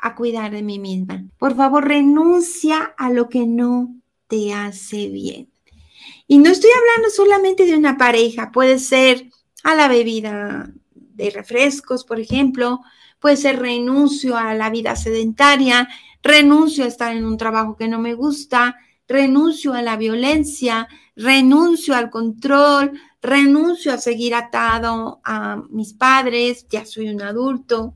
a 0.02 0.16
cuidar 0.16 0.52
de 0.52 0.64
mí 0.64 0.80
misma. 0.80 1.24
Por 1.38 1.56
favor, 1.56 1.88
renuncia 1.88 2.94
a 2.98 3.12
lo 3.12 3.30
que 3.30 3.46
no 3.46 3.96
te 4.28 4.54
hace 4.54 5.08
bien. 5.08 5.50
Y 6.28 6.40
no 6.40 6.50
estoy 6.50 6.72
hablando 6.72 7.10
solamente 7.10 7.66
de 7.66 7.78
una 7.78 7.98
pareja, 7.98 8.52
puede 8.52 8.80
ser 8.80 9.30
a 9.64 9.76
la 9.76 9.88
bebida 9.88 10.72
de 10.94 11.30
refrescos, 11.30 12.04
por 12.04 12.20
ejemplo, 12.20 12.82
puede 13.20 13.38
ser 13.38 13.60
renuncio 13.60 14.36
a 14.36 14.56
la 14.56 14.70
vida 14.70 14.96
sedentaria, 14.96 15.88
renuncio 16.24 16.86
a 16.86 16.88
estar 16.88 17.16
en 17.16 17.26
un 17.26 17.38
trabajo 17.38 17.78
que 17.78 17.88
no 17.88 18.00
me 18.00 18.16
gusta, 18.16 18.78
renuncio 19.08 19.74
a 19.74 19.82
la 19.82 19.98
violencia, 19.98 20.88
renuncio 21.16 21.96
al 21.96 22.10
control, 22.10 23.00
renuncio 23.22 23.94
a 23.94 23.98
seguir 23.98 24.34
atado 24.34 25.22
a 25.24 25.62
mis 25.70 25.94
padres, 25.94 26.66
ya 26.70 26.86
soy 26.86 27.10
un 27.10 27.22
adulto, 27.22 27.94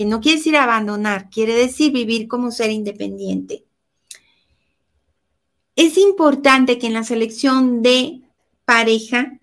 que 0.00 0.06
no 0.06 0.22
quiere 0.22 0.38
decir 0.38 0.56
abandonar, 0.56 1.28
quiere 1.28 1.52
decir 1.52 1.92
vivir 1.92 2.26
como 2.26 2.50
ser 2.50 2.70
independiente. 2.70 3.66
Es 5.76 5.98
importante 5.98 6.78
que 6.78 6.86
en 6.86 6.94
la 6.94 7.04
selección 7.04 7.82
de 7.82 8.22
pareja 8.64 9.38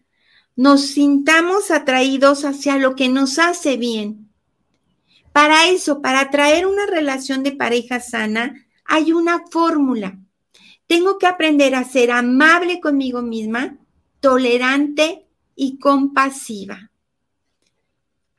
nos 0.56 0.82
sintamos 0.82 1.70
atraídos 1.70 2.44
hacia 2.44 2.80
lo 2.80 2.96
que 2.96 3.08
nos 3.08 3.38
hace 3.38 3.78
bien. 3.78 4.32
Para 5.32 5.68
eso, 5.68 6.02
para 6.02 6.32
traer 6.32 6.66
una 6.66 6.88
relación 6.88 7.44
de 7.44 7.52
pareja 7.52 8.00
sana, 8.00 8.56
hay 8.84 9.14
una 9.14 9.44
fórmula. 9.52 10.18
Tengo 10.88 11.20
que 11.20 11.28
aprender 11.28 11.76
a 11.76 11.84
ser 11.84 12.10
amable 12.10 12.80
conmigo 12.80 13.22
misma, 13.22 13.78
tolerante 14.22 15.28
y 15.56 15.78
compasiva. 15.78 16.90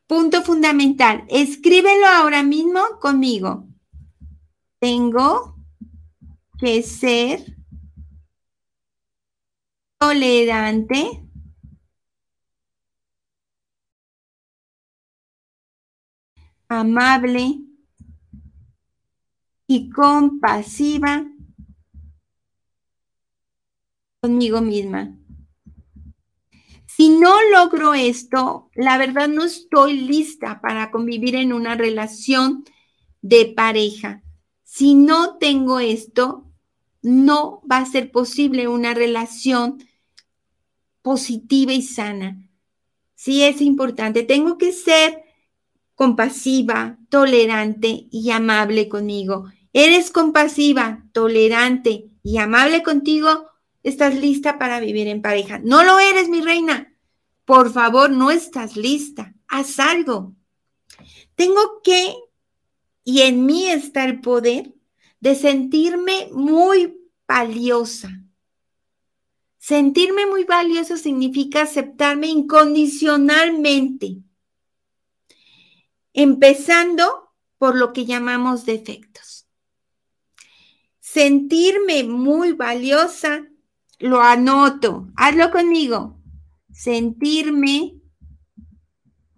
Punto 0.08 0.42
fundamental. 0.42 1.26
Escríbelo 1.28 2.06
ahora 2.06 2.42
mismo 2.42 2.80
conmigo. 2.98 3.68
Tengo 4.80 5.54
que 6.58 6.82
ser 6.82 7.44
tolerante 9.98 11.28
amable 16.68 17.60
y 19.66 19.90
compasiva 19.90 21.26
conmigo 24.22 24.62
misma. 24.62 25.17
Si 26.98 27.10
no 27.10 27.36
logro 27.52 27.94
esto, 27.94 28.70
la 28.74 28.98
verdad 28.98 29.28
no 29.28 29.44
estoy 29.44 30.00
lista 30.00 30.60
para 30.60 30.90
convivir 30.90 31.36
en 31.36 31.52
una 31.52 31.76
relación 31.76 32.64
de 33.22 33.46
pareja. 33.46 34.24
Si 34.64 34.96
no 34.96 35.38
tengo 35.38 35.78
esto, 35.78 36.50
no 37.00 37.62
va 37.70 37.76
a 37.76 37.86
ser 37.86 38.10
posible 38.10 38.66
una 38.66 38.94
relación 38.94 39.78
positiva 41.00 41.72
y 41.72 41.82
sana. 41.82 42.50
Sí 43.14 43.44
es 43.44 43.60
importante. 43.60 44.24
Tengo 44.24 44.58
que 44.58 44.72
ser 44.72 45.22
compasiva, 45.94 46.98
tolerante 47.10 48.08
y 48.10 48.32
amable 48.32 48.88
conmigo. 48.88 49.44
¿Eres 49.72 50.10
compasiva, 50.10 51.04
tolerante 51.12 52.10
y 52.24 52.38
amable 52.38 52.82
contigo? 52.82 53.46
¿Estás 53.84 54.16
lista 54.16 54.58
para 54.58 54.80
vivir 54.80 55.06
en 55.06 55.22
pareja? 55.22 55.60
No 55.60 55.84
lo 55.84 56.00
eres, 56.00 56.28
mi 56.28 56.40
reina. 56.40 56.87
Por 57.48 57.72
favor, 57.72 58.10
no 58.10 58.30
estás 58.30 58.76
lista. 58.76 59.34
Haz 59.48 59.78
algo. 59.78 60.34
Tengo 61.34 61.80
que, 61.82 62.14
y 63.04 63.22
en 63.22 63.46
mí 63.46 63.68
está 63.68 64.04
el 64.04 64.20
poder 64.20 64.74
de 65.18 65.34
sentirme 65.34 66.28
muy 66.30 66.94
valiosa. 67.26 68.10
Sentirme 69.56 70.26
muy 70.26 70.44
valiosa 70.44 70.98
significa 70.98 71.62
aceptarme 71.62 72.26
incondicionalmente 72.26 74.18
empezando 76.12 77.32
por 77.56 77.76
lo 77.76 77.94
que 77.94 78.04
llamamos 78.04 78.66
defectos. 78.66 79.48
Sentirme 81.00 82.04
muy 82.04 82.52
valiosa, 82.52 83.48
lo 83.98 84.20
anoto, 84.20 85.08
hazlo 85.16 85.50
conmigo. 85.50 86.17
Sentirme 86.78 88.00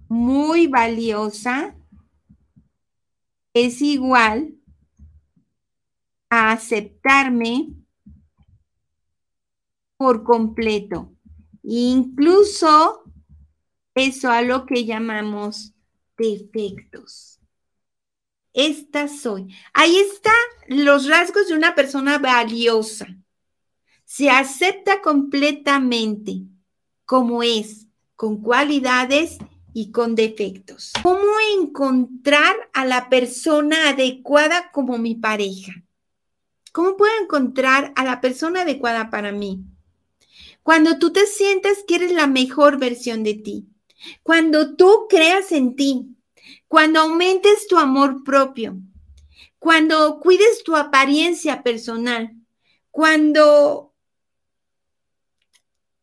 muy 0.08 0.66
valiosa 0.66 1.74
es 3.54 3.80
igual 3.80 4.56
a 6.28 6.52
aceptarme 6.52 7.70
por 9.96 10.22
completo. 10.22 11.14
Incluso 11.62 13.04
eso 13.94 14.30
a 14.30 14.42
lo 14.42 14.66
que 14.66 14.84
llamamos 14.84 15.72
defectos. 16.18 17.40
Esta 18.52 19.08
soy. 19.08 19.48
Ahí 19.72 19.96
están 19.96 20.34
los 20.68 21.08
rasgos 21.08 21.48
de 21.48 21.54
una 21.54 21.74
persona 21.74 22.18
valiosa. 22.18 23.06
Se 24.04 24.28
acepta 24.28 25.00
completamente 25.00 26.42
como 27.10 27.42
es, 27.42 27.88
con 28.14 28.40
cualidades 28.40 29.38
y 29.74 29.90
con 29.90 30.14
defectos. 30.14 30.92
¿Cómo 31.02 31.26
encontrar 31.58 32.54
a 32.72 32.84
la 32.84 33.08
persona 33.08 33.88
adecuada 33.88 34.70
como 34.70 34.96
mi 34.96 35.16
pareja? 35.16 35.72
¿Cómo 36.70 36.96
puedo 36.96 37.12
encontrar 37.20 37.92
a 37.96 38.04
la 38.04 38.20
persona 38.20 38.62
adecuada 38.62 39.10
para 39.10 39.32
mí? 39.32 39.64
Cuando 40.62 41.00
tú 41.00 41.12
te 41.12 41.26
sientas 41.26 41.78
que 41.84 41.96
eres 41.96 42.12
la 42.12 42.28
mejor 42.28 42.78
versión 42.78 43.24
de 43.24 43.34
ti, 43.34 43.66
cuando 44.22 44.76
tú 44.76 45.06
creas 45.08 45.50
en 45.50 45.74
ti, 45.74 46.14
cuando 46.68 47.00
aumentes 47.00 47.66
tu 47.66 47.76
amor 47.76 48.22
propio, 48.22 48.76
cuando 49.58 50.20
cuides 50.20 50.62
tu 50.62 50.76
apariencia 50.76 51.64
personal, 51.64 52.36
cuando 52.92 53.89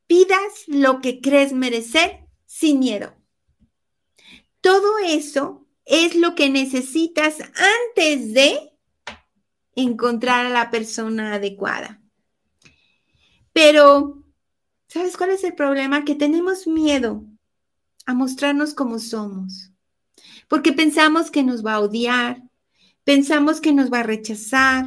pidas 0.08 0.64
lo 0.68 1.02
que 1.02 1.22
crees 1.22 1.54
merecer 1.54 2.28
sin 2.46 2.80
miedo. 2.80 3.14
Todo 4.62 4.98
eso 5.00 5.68
es 5.86 6.16
lo 6.16 6.36
que 6.36 6.50
necesitas 6.50 7.36
antes 7.40 8.34
de 8.34 8.74
encontrar 9.76 10.46
a 10.46 10.50
la 10.50 10.72
persona 10.72 11.36
adecuada. 11.36 12.02
Pero, 13.54 14.24
¿sabes 14.88 15.16
cuál 15.18 15.32
es 15.32 15.44
el 15.44 15.56
problema? 15.56 16.04
Que 16.04 16.16
tenemos 16.16 16.68
miedo 16.68 17.24
a 18.06 18.14
mostrarnos 18.14 18.74
como 18.74 19.00
somos, 19.00 19.72
porque 20.48 20.74
pensamos 20.74 21.30
que 21.30 21.44
nos 21.44 21.66
va 21.66 21.76
a 21.76 21.80
odiar, 21.80 22.42
pensamos 23.04 23.62
que 23.62 23.74
nos 23.74 23.92
va 23.92 24.00
a 24.00 24.04
rechazar, 24.04 24.86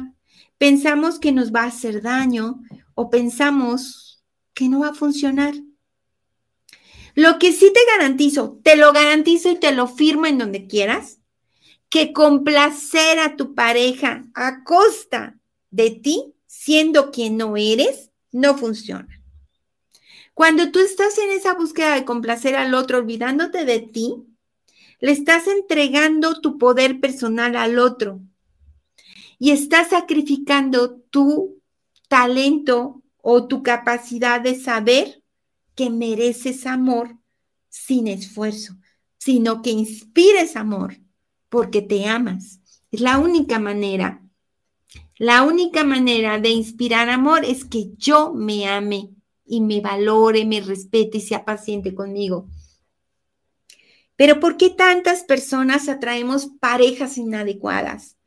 pensamos 0.57 1.19
que 1.19 1.31
nos 1.31 1.51
va 1.53 1.63
a 1.63 1.67
hacer 1.67 2.01
daño 2.01 2.61
o 2.95 3.09
pensamos 3.09 4.10
que 4.53 4.69
no 4.69 4.81
va 4.81 4.89
a 4.89 4.93
funcionar. 4.93 5.53
Lo 7.15 7.39
que 7.39 7.51
sí 7.51 7.71
te 7.73 7.79
garantizo, 7.97 8.59
te 8.63 8.75
lo 8.75 8.93
garantizo 8.93 9.49
y 9.51 9.55
te 9.55 9.71
lo 9.71 9.87
firmo 9.87 10.25
en 10.25 10.37
donde 10.37 10.67
quieras, 10.67 11.19
que 11.89 12.13
complacer 12.13 13.19
a 13.19 13.35
tu 13.35 13.53
pareja 13.53 14.23
a 14.33 14.63
costa 14.63 15.37
de 15.71 15.91
ti, 15.91 16.33
siendo 16.45 17.11
quien 17.11 17.37
no 17.37 17.57
eres, 17.57 18.11
no 18.31 18.57
funciona. 18.57 19.21
Cuando 20.33 20.71
tú 20.71 20.79
estás 20.79 21.17
en 21.17 21.31
esa 21.31 21.53
búsqueda 21.53 21.95
de 21.95 22.05
complacer 22.05 22.55
al 22.55 22.73
otro, 22.73 22.99
olvidándote 22.99 23.65
de 23.65 23.79
ti, 23.79 24.15
le 25.01 25.11
estás 25.11 25.47
entregando 25.47 26.39
tu 26.39 26.57
poder 26.57 26.99
personal 27.01 27.55
al 27.55 27.79
otro 27.79 28.21
y 29.37 29.51
estás 29.51 29.89
sacrificando 29.89 30.95
tu 31.09 31.61
talento 32.07 33.00
o 33.21 33.47
tu 33.47 33.63
capacidad 33.63 34.41
de 34.41 34.59
saber 34.59 35.23
que 35.75 35.89
mereces 35.89 36.65
amor 36.65 37.17
sin 37.69 38.07
esfuerzo, 38.07 38.75
sino 39.17 39.61
que 39.61 39.71
inspires 39.71 40.55
amor 40.55 40.97
porque 41.49 41.81
te 41.81 42.05
amas. 42.07 42.59
Es 42.91 43.01
la 43.01 43.17
única 43.17 43.59
manera. 43.59 44.21
La 45.17 45.43
única 45.43 45.83
manera 45.83 46.39
de 46.39 46.49
inspirar 46.49 47.09
amor 47.09 47.45
es 47.45 47.63
que 47.63 47.91
yo 47.97 48.33
me 48.33 48.67
ame 48.67 49.11
y 49.45 49.61
me 49.61 49.81
valore, 49.81 50.45
me 50.45 50.61
respete 50.61 51.19
y 51.19 51.21
sea 51.21 51.45
paciente 51.45 51.93
conmigo. 51.93 52.47
Pero 54.15 54.39
¿por 54.39 54.57
qué 54.57 54.69
tantas 54.69 55.23
personas 55.23 55.89
atraemos 55.89 56.47
parejas 56.59 57.17
inadecuadas? 57.17 58.17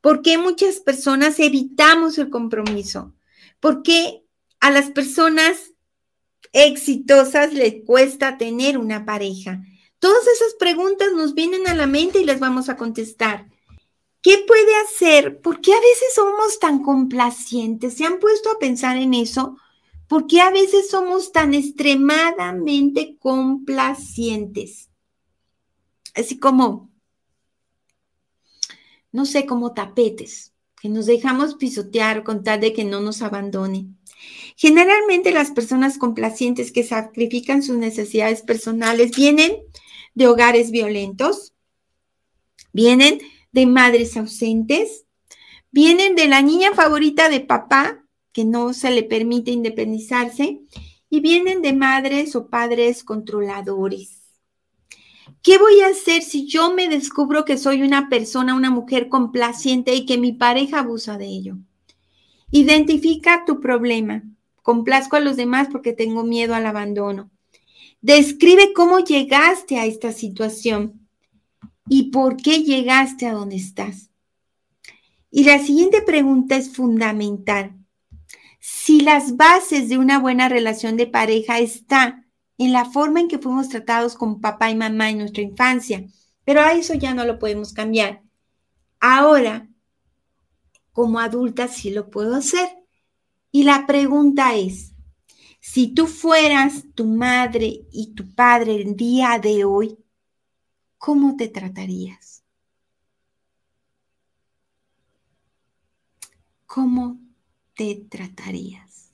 ¿Por 0.00 0.20
qué 0.20 0.36
muchas 0.36 0.80
personas 0.80 1.38
evitamos 1.38 2.18
el 2.18 2.28
compromiso? 2.28 3.14
¿Por 3.60 3.82
qué 3.82 4.23
a 4.64 4.70
las 4.70 4.88
personas 4.90 5.74
exitosas 6.54 7.52
les 7.52 7.84
cuesta 7.84 8.38
tener 8.38 8.78
una 8.78 9.04
pareja? 9.04 9.62
Todas 9.98 10.26
esas 10.26 10.54
preguntas 10.58 11.08
nos 11.12 11.34
vienen 11.34 11.68
a 11.68 11.74
la 11.74 11.86
mente 11.86 12.20
y 12.20 12.24
las 12.24 12.40
vamos 12.40 12.70
a 12.70 12.76
contestar. 12.78 13.46
¿Qué 14.22 14.42
puede 14.46 14.74
hacer? 14.76 15.42
¿Por 15.42 15.60
qué 15.60 15.70
a 15.70 15.80
veces 15.80 16.14
somos 16.14 16.58
tan 16.60 16.82
complacientes? 16.82 17.92
¿Se 17.92 18.06
han 18.06 18.18
puesto 18.18 18.50
a 18.52 18.58
pensar 18.58 18.96
en 18.96 19.12
eso? 19.12 19.58
¿Por 20.08 20.26
qué 20.26 20.40
a 20.40 20.48
veces 20.48 20.88
somos 20.88 21.30
tan 21.30 21.52
extremadamente 21.52 23.18
complacientes? 23.18 24.88
Así 26.14 26.38
como, 26.38 26.90
no 29.12 29.26
sé, 29.26 29.44
como 29.44 29.74
tapetes, 29.74 30.54
que 30.80 30.88
nos 30.88 31.04
dejamos 31.04 31.54
pisotear 31.54 32.24
con 32.24 32.42
tal 32.42 32.62
de 32.62 32.72
que 32.72 32.84
no 32.84 33.02
nos 33.02 33.20
abandone. 33.20 33.88
Generalmente 34.56 35.32
las 35.32 35.50
personas 35.50 35.98
complacientes 35.98 36.70
que 36.70 36.84
sacrifican 36.84 37.62
sus 37.62 37.76
necesidades 37.76 38.42
personales 38.42 39.16
vienen 39.16 39.52
de 40.14 40.28
hogares 40.28 40.70
violentos, 40.70 41.54
vienen 42.72 43.18
de 43.52 43.66
madres 43.66 44.16
ausentes, 44.16 45.06
vienen 45.70 46.14
de 46.14 46.28
la 46.28 46.40
niña 46.40 46.72
favorita 46.72 47.28
de 47.28 47.40
papá 47.40 48.04
que 48.32 48.44
no 48.44 48.74
se 48.74 48.90
le 48.90 49.02
permite 49.02 49.50
independizarse 49.50 50.60
y 51.10 51.20
vienen 51.20 51.62
de 51.62 51.72
madres 51.72 52.34
o 52.36 52.48
padres 52.48 53.04
controladores. 53.04 54.24
¿Qué 55.42 55.58
voy 55.58 55.80
a 55.80 55.88
hacer 55.88 56.22
si 56.22 56.46
yo 56.46 56.74
me 56.74 56.88
descubro 56.88 57.44
que 57.44 57.58
soy 57.58 57.82
una 57.82 58.08
persona, 58.08 58.54
una 58.54 58.70
mujer 58.70 59.08
complaciente 59.08 59.94
y 59.94 60.06
que 60.06 60.18
mi 60.18 60.32
pareja 60.32 60.80
abusa 60.80 61.18
de 61.18 61.26
ello? 61.26 61.56
Identifica 62.50 63.44
tu 63.44 63.60
problema. 63.60 64.22
Complazco 64.64 65.16
a 65.16 65.20
los 65.20 65.36
demás 65.36 65.68
porque 65.70 65.92
tengo 65.92 66.24
miedo 66.24 66.54
al 66.54 66.64
abandono. 66.64 67.30
Describe 68.00 68.72
cómo 68.72 69.00
llegaste 69.00 69.78
a 69.78 69.84
esta 69.84 70.10
situación 70.10 71.06
y 71.86 72.04
por 72.04 72.38
qué 72.38 72.62
llegaste 72.62 73.26
a 73.26 73.34
donde 73.34 73.56
estás. 73.56 74.08
Y 75.30 75.44
la 75.44 75.58
siguiente 75.58 76.00
pregunta 76.00 76.56
es 76.56 76.74
fundamental. 76.74 77.76
Si 78.58 79.02
las 79.02 79.36
bases 79.36 79.90
de 79.90 79.98
una 79.98 80.18
buena 80.18 80.48
relación 80.48 80.96
de 80.96 81.08
pareja 81.08 81.58
están 81.58 82.30
en 82.56 82.72
la 82.72 82.86
forma 82.86 83.20
en 83.20 83.28
que 83.28 83.38
fuimos 83.38 83.68
tratados 83.68 84.14
con 84.14 84.40
papá 84.40 84.70
y 84.70 84.76
mamá 84.76 85.10
en 85.10 85.18
nuestra 85.18 85.42
infancia, 85.42 86.06
pero 86.42 86.62
a 86.62 86.72
eso 86.72 86.94
ya 86.94 87.12
no 87.12 87.26
lo 87.26 87.38
podemos 87.38 87.74
cambiar. 87.74 88.22
Ahora, 88.98 89.68
como 90.90 91.20
adulta, 91.20 91.68
sí 91.68 91.90
lo 91.90 92.08
puedo 92.08 92.34
hacer. 92.34 92.83
Y 93.54 93.62
la 93.62 93.86
pregunta 93.86 94.56
es, 94.56 94.94
si 95.60 95.86
tú 95.94 96.08
fueras 96.08 96.86
tu 96.96 97.06
madre 97.06 97.86
y 97.92 98.12
tu 98.12 98.34
padre 98.34 98.74
el 98.74 98.96
día 98.96 99.38
de 99.40 99.64
hoy, 99.64 99.96
¿cómo 100.98 101.36
te 101.36 101.46
tratarías? 101.46 102.42
¿Cómo 106.66 107.20
te 107.76 107.94
tratarías? 107.94 109.12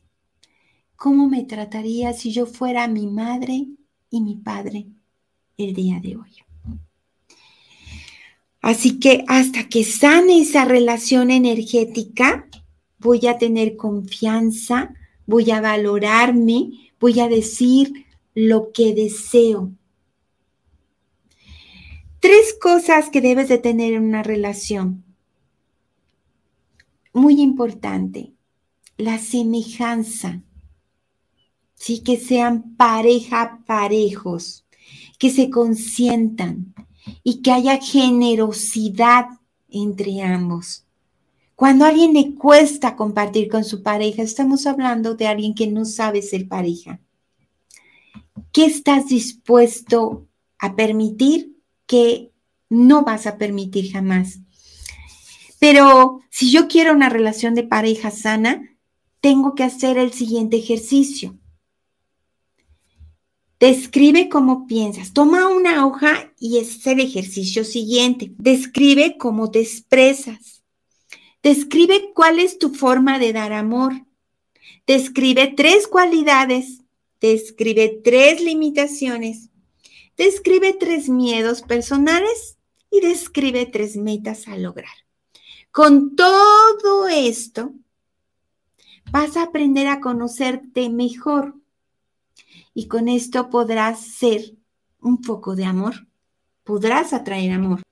¿Cómo 0.97 1.29
me 1.29 1.45
tratarías 1.45 2.21
si 2.21 2.33
yo 2.33 2.47
fuera 2.47 2.89
mi 2.89 3.07
madre 3.07 3.67
y 4.09 4.23
mi 4.23 4.37
padre 4.37 4.87
el 5.59 5.75
día 5.75 6.01
de 6.01 6.17
hoy? 6.17 6.33
Así 8.63 8.99
que 8.99 9.23
hasta 9.29 9.69
que 9.69 9.85
sane 9.85 10.41
esa 10.41 10.65
relación 10.65 11.31
energética, 11.31 12.49
voy 13.01 13.27
a 13.27 13.39
tener 13.39 13.77
confianza, 13.77 14.95
voy 15.27 15.51
a 15.51 15.61
valorarme, 15.61 16.91
voy 17.01 17.21
a 17.21 17.29
decir 17.29 18.07
lo 18.35 18.73
que 18.73 18.95
deseo. 18.95 19.73
Tres 22.21 22.55
cosas 22.61 23.09
que 23.09 23.21
debes 23.21 23.49
de 23.49 23.59
tener 23.59 23.95
en 23.95 24.05
una 24.05 24.23
relación. 24.23 25.05
Muy 27.15 27.41
importante, 27.41 28.35
la 28.99 29.19
semejanza. 29.19 30.43
Sí, 31.75 32.01
que 32.01 32.19
sean 32.19 32.77
pareja 32.77 33.63
parejos, 33.67 34.67
que 35.19 35.31
se 35.31 35.49
consientan 35.49 36.75
y 37.25 37.41
que 37.41 37.53
haya 37.53 37.79
generosidad 37.79 39.27
entre 39.71 40.23
ambos. 40.23 40.85
Cuando 41.61 41.85
a 41.85 41.89
alguien 41.89 42.15
le 42.15 42.37
cuesta 42.37 42.97
compartir 42.97 43.51
con 43.51 43.65
su 43.65 43.83
pareja, 43.83 44.23
estamos 44.23 44.67
hablando 44.67 45.15
de 45.15 45.27
alguien 45.27 45.55
que 45.55 45.67
no 45.67 45.85
sabe 45.85 46.23
ser 46.23 46.49
pareja. 46.49 47.01
¿Qué 48.51 48.65
estás 48.65 49.09
dispuesto 49.09 50.27
a 50.59 50.75
permitir 50.75 51.59
que 51.87 52.31
no 52.71 53.03
vas 53.03 53.27
a 53.27 53.37
permitir 53.37 53.93
jamás. 53.93 54.39
Pero 55.59 56.21
si 56.31 56.51
yo 56.51 56.69
quiero 56.69 56.95
una 56.95 57.11
relación 57.11 57.55
de 57.55 57.65
pareja 57.65 58.11
sana, 58.11 58.77
tengo 59.21 59.55
que 59.55 59.65
hacer 59.65 59.99
el 59.99 60.13
siguiente 60.15 60.57
ejercicio. 60.57 61.37
Describe 63.59 64.31
cómo 64.31 64.67
piensas. 64.67 65.13
Toma 65.13 65.49
una 65.49 65.85
hoja 65.85 66.33
y 66.39 66.57
es 66.57 66.87
el 66.87 67.01
ejercicio 67.01 67.65
siguiente. 67.65 68.33
Describe 68.39 69.19
cómo 69.19 69.51
te 69.51 69.61
expresas. 69.61 70.60
Describe 71.43 72.13
cuál 72.15 72.39
es 72.39 72.59
tu 72.59 72.75
forma 72.75 73.19
de 73.19 73.33
dar 73.33 73.53
amor. 73.53 73.93
Describe 74.87 75.55
tres 75.57 75.87
cualidades. 75.87 76.83
Describe 77.21 78.01
tres 78.05 78.43
limitaciones. 78.43 79.51
Describe 80.17 80.75
tres 80.75 81.09
miedos 81.09 81.63
personales 81.63 82.59
y 82.91 83.01
describe 83.01 83.67
tres 83.67 83.97
metas 83.97 84.49
a 84.49 84.57
lograr. 84.57 84.93
Con 85.71 86.17
todo 86.17 87.09
esto, 87.09 87.73
vas 89.11 89.37
a 89.37 89.45
aprender 89.45 89.87
a 89.87 90.01
conocerte 90.01 90.91
mejor 90.91 91.55
y 92.75 92.89
con 92.89 93.09
esto 93.09 93.51
podrás 93.51 94.01
ser 94.01 94.57
un 95.01 95.23
foco 95.23 95.57
de 95.57 95.65
amor, 95.65 96.07
podrás 96.65 97.13
atraer 97.13 97.53
amor. 97.53 97.83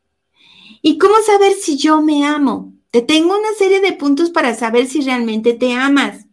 ¿Y 0.83 0.99
cómo 0.99 1.15
saber 1.25 1.55
si 1.55 1.77
yo 1.77 2.03
me 2.03 2.27
amo? 2.27 2.78
Te 2.91 3.03
tengo 3.03 3.39
una 3.39 3.53
serie 3.59 3.81
de 3.81 3.93
puntos 3.93 4.31
para 4.31 4.55
saber 4.55 4.87
si 4.87 5.03
realmente 5.03 5.53
te 5.53 5.75
amas. 5.75 6.27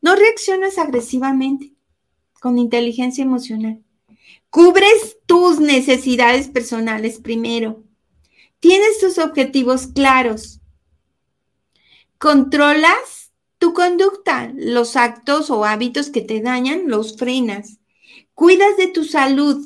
No 0.00 0.16
reaccionas 0.16 0.78
agresivamente, 0.78 1.74
con 2.40 2.56
inteligencia 2.56 3.22
emocional. 3.22 3.82
Cubres 4.48 5.18
tus 5.26 5.60
necesidades 5.60 6.48
personales 6.48 7.20
primero. 7.20 7.84
Tienes 8.60 8.98
tus 8.98 9.18
objetivos 9.18 9.88
claros. 9.88 10.60
Controlas 12.16 13.32
tu 13.58 13.74
conducta, 13.74 14.50
los 14.54 14.96
actos 14.96 15.50
o 15.50 15.64
hábitos 15.64 16.10
que 16.10 16.22
te 16.22 16.40
dañan, 16.40 16.88
los 16.88 17.16
frenas. 17.16 17.78
Cuidas 18.32 18.76
de 18.78 18.86
tu 18.86 19.04
salud. 19.04 19.62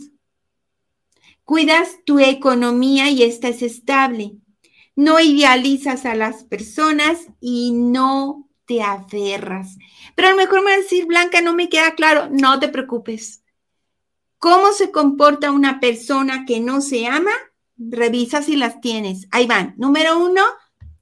Cuidas 1.45 1.99
tu 2.05 2.19
economía 2.19 3.11
y 3.11 3.23
esta 3.23 3.49
es 3.49 3.63
estable. 3.63 4.42
No 5.03 5.19
idealizas 5.19 6.07
a 6.07 6.15
las 6.15 6.45
personas 6.45 7.19
y 7.41 7.73
no 7.73 8.49
te 8.67 8.83
aferras. 8.83 9.77
Pero 10.15 10.29
a 10.29 10.31
lo 10.31 10.37
mejor 10.37 10.61
me 10.61 10.71
va 10.71 10.77
a 10.77 10.81
decir, 10.81 11.07
Blanca, 11.07 11.41
no 11.41 11.55
me 11.55 11.69
queda 11.69 11.97
claro. 11.97 12.29
No 12.31 12.61
te 12.61 12.69
preocupes. 12.69 13.43
¿Cómo 14.39 14.71
se 14.71 14.93
comporta 14.93 15.51
una 15.51 15.81
persona 15.81 16.45
que 16.47 16.61
no 16.61 16.81
se 16.81 17.09
ama? 17.09 17.33
Revisa 17.77 18.43
si 18.43 18.55
las 18.55 18.81
tienes. 18.81 19.27
Ahí 19.33 19.49
van. 19.49 19.75
Número 19.77 20.25
uno, 20.25 20.43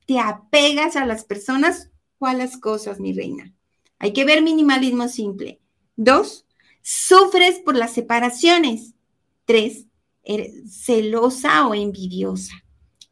te 0.06 0.18
apegas 0.18 0.96
a 0.96 1.04
las 1.04 1.24
personas 1.24 1.90
o 2.18 2.26
a 2.26 2.32
las 2.32 2.56
cosas, 2.56 3.00
mi 3.00 3.12
reina. 3.12 3.52
Hay 3.98 4.14
que 4.14 4.24
ver 4.24 4.40
minimalismo 4.40 5.08
simple. 5.08 5.60
Dos, 5.96 6.46
sufres 6.80 7.58
por 7.58 7.76
las 7.76 7.92
separaciones. 7.92 8.94
Tres, 9.44 9.84
eres 10.22 10.82
celosa 10.84 11.66
o 11.66 11.74
envidiosa. 11.74 12.54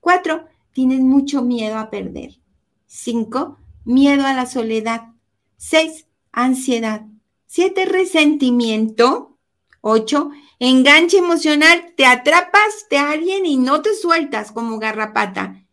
Cuatro, 0.01 0.47
tienes 0.79 1.01
mucho 1.01 1.43
miedo 1.43 1.76
a 1.76 1.91
perder. 1.91 2.39
Cinco, 2.87 3.59
miedo 3.85 4.24
a 4.24 4.33
la 4.33 4.47
soledad. 4.47 5.09
Seis, 5.57 6.07
ansiedad. 6.31 7.05
Siete, 7.49 7.85
resentimiento. 7.85 9.41
8. 9.81 10.31
Enganche 10.61 11.18
emocional, 11.18 11.95
te 11.97 12.07
atrapas 12.07 12.87
de 12.89 12.99
alguien 12.99 13.45
y 13.45 13.57
no 13.57 13.83
te 13.83 13.93
sueltas 13.93 14.53
como 14.53 14.79
garrapata. 14.79 15.66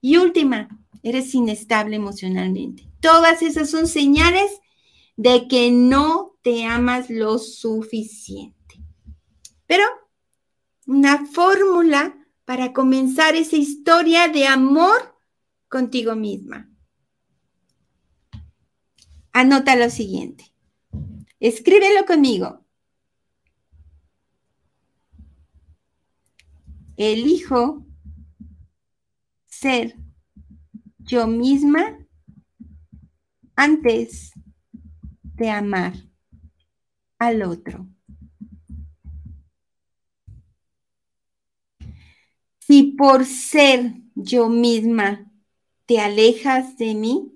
Y 0.00 0.16
última, 0.16 0.66
eres 1.02 1.34
inestable 1.34 1.96
emocionalmente. 1.96 2.88
Todas 3.00 3.42
esas 3.42 3.68
son 3.68 3.86
señales 3.86 4.50
de 5.18 5.46
que 5.46 5.70
no 5.70 6.38
te 6.40 6.64
amas 6.64 7.10
lo 7.10 7.36
suficiente. 7.36 8.80
Pero 9.66 9.84
una 10.86 11.26
fórmula 11.26 12.16
para 12.44 12.72
comenzar 12.72 13.34
esa 13.34 13.56
historia 13.56 14.28
de 14.28 14.46
amor 14.46 15.16
contigo 15.68 16.16
misma. 16.16 16.70
Anota 19.32 19.76
lo 19.76 19.88
siguiente. 19.90 20.52
Escríbelo 21.40 22.04
conmigo. 22.06 22.62
elijo 26.96 27.86
ser 29.46 29.96
yo 30.98 31.26
misma 31.26 31.98
antes 33.56 34.32
de 35.22 35.50
amar 35.50 35.94
al 37.18 37.42
otro. 37.42 37.88
Si 42.66 42.84
por 42.84 43.24
ser 43.24 43.94
yo 44.14 44.48
misma 44.48 45.28
te 45.86 45.98
alejas 45.98 46.76
de 46.76 46.94
mí, 46.94 47.32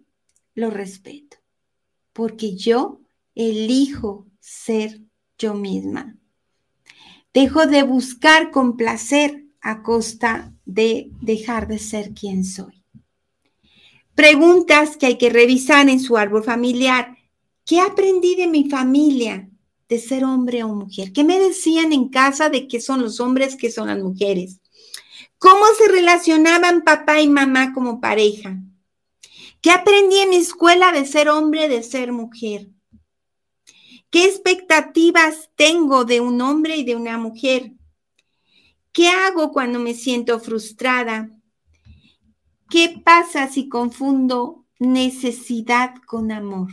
lo 0.55 0.71
respeto, 0.71 1.39
porque 2.13 2.55
yo 2.55 3.01
elijo 3.35 4.27
ser 4.39 5.01
yo 5.37 5.55
misma. 5.55 6.17
Dejo 7.35 7.67
de 7.67 7.83
buscar 7.83 8.53
complacer 8.53 9.45
a 9.61 9.83
costa 9.83 10.55
de 10.65 11.11
dejar 11.21 11.67
de 11.67 11.81
ser 11.81 12.13
quien 12.15 12.45
soy. 12.45 12.85
Preguntas 14.15 14.97
que 14.97 15.07
hay 15.07 15.19
que 15.19 15.29
revisar 15.29 15.89
en 15.89 16.01
su 16.01 16.17
árbol 16.17 16.45
familiar. 16.45 17.17
¿Qué 17.65 17.81
aprendí 17.81 18.37
de 18.37 18.47
mi 18.47 18.71
familia 18.71 19.51
de 19.89 19.99
ser 19.99 20.25
hombre 20.25 20.63
o 20.63 20.69
mujer? 20.69 21.13
¿Qué 21.13 21.25
me 21.25 21.39
decían 21.39 21.93
en 21.93 22.09
casa 22.09 22.49
de 22.49 22.69
qué 22.69 22.81
son 22.81 23.03
los 23.03 23.21
hombres, 23.21 23.57
qué 23.57 23.71
son 23.71 23.89
las 23.89 23.99
mujeres? 23.99 24.61
¿Cómo 25.49 25.65
se 25.79 25.87
relacionaban 25.87 26.83
papá 26.83 27.21
y 27.21 27.29
mamá 27.29 27.73
como 27.73 28.01
pareja? 28.01 28.59
¿Qué 29.61 29.71
aprendí 29.71 30.17
en 30.17 30.31
mi 30.31 30.37
escuela 30.39 30.91
de 30.91 31.07
ser 31.07 31.29
hombre, 31.29 31.69
de 31.69 31.85
ser 31.85 32.11
mujer? 32.11 32.69
¿Qué 34.11 34.25
expectativas 34.25 35.49
tengo 35.55 36.05
de 36.05 36.21
un 36.21 36.41
hombre 36.41 36.79
y 36.79 36.83
de 36.83 36.97
una 36.97 37.17
mujer? 37.17 37.75
¿Qué 38.91 39.07
hago 39.07 39.53
cuando 39.53 39.79
me 39.79 39.95
siento 39.95 40.41
frustrada? 40.41 41.31
¿Qué 42.69 43.01
pasa 43.05 43.47
si 43.47 43.69
confundo 43.69 44.67
necesidad 44.81 45.95
con 46.09 46.33
amor? 46.33 46.73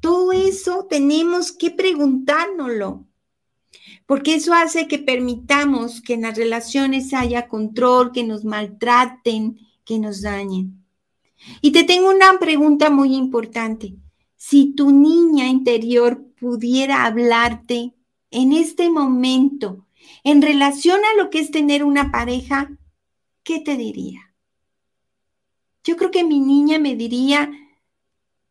Todo 0.00 0.32
eso 0.32 0.86
tenemos 0.86 1.50
que 1.50 1.70
preguntárnoslo, 1.70 3.06
porque 4.12 4.34
eso 4.34 4.52
hace 4.52 4.88
que 4.88 4.98
permitamos 4.98 6.02
que 6.02 6.12
en 6.12 6.20
las 6.20 6.36
relaciones 6.36 7.14
haya 7.14 7.48
control, 7.48 8.12
que 8.12 8.24
nos 8.24 8.44
maltraten, 8.44 9.58
que 9.86 9.98
nos 9.98 10.20
dañen. 10.20 10.84
Y 11.62 11.72
te 11.72 11.84
tengo 11.84 12.10
una 12.10 12.38
pregunta 12.38 12.90
muy 12.90 13.14
importante. 13.14 13.94
Si 14.36 14.74
tu 14.74 14.90
niña 14.90 15.48
interior 15.48 16.26
pudiera 16.38 17.06
hablarte 17.06 17.94
en 18.30 18.52
este 18.52 18.90
momento 18.90 19.86
en 20.24 20.42
relación 20.42 21.00
a 21.06 21.16
lo 21.16 21.30
que 21.30 21.38
es 21.38 21.50
tener 21.50 21.82
una 21.82 22.12
pareja, 22.12 22.70
¿qué 23.42 23.60
te 23.60 23.78
diría? 23.78 24.34
Yo 25.84 25.96
creo 25.96 26.10
que 26.10 26.22
mi 26.22 26.38
niña 26.38 26.78
me 26.78 26.96
diría, 26.96 27.50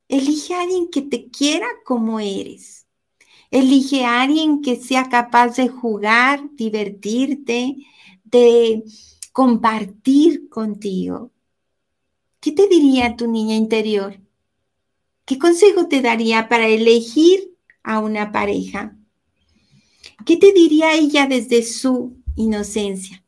elige 0.08 0.56
a 0.56 0.62
alguien 0.62 0.90
que 0.90 1.04
te 1.04 1.30
quiera 1.30 1.68
como 1.86 2.20
eres. 2.20 2.88
Elige 3.52 4.06
a 4.06 4.22
alguien 4.22 4.62
que 4.62 4.78
sea 4.78 5.10
capaz 5.10 5.58
de 5.58 5.68
jugar, 5.68 6.42
divertirte, 6.54 7.76
de 8.24 8.84
compartir 9.34 10.48
contigo. 10.48 11.32
¿Qué 12.40 12.54
te 12.54 12.68
diría 12.68 13.18
tu 13.18 13.30
niña 13.30 13.56
interior? 13.56 14.20
¿Qué 15.26 15.38
consejo 15.38 15.88
te 15.88 16.02
daría 16.02 16.48
para 16.50 16.68
elegir 16.68 17.56
a 17.84 18.00
una 18.00 18.32
pareja? 18.32 18.96
¿Qué 20.26 20.38
te 20.38 20.54
diría 20.54 20.94
ella 20.94 21.28
desde 21.28 21.64
su 21.64 22.18
inocencia? 22.36 23.24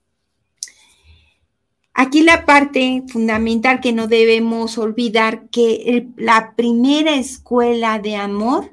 Aquí 1.94 2.22
la 2.22 2.46
parte 2.46 3.04
fundamental 3.08 3.82
que 3.82 3.94
no 3.94 4.08
debemos 4.08 4.78
olvidar, 4.78 5.50
que 5.50 6.08
la 6.18 6.56
primera 6.56 7.16
escuela 7.16 8.00
de 8.00 8.16
amor 8.16 8.73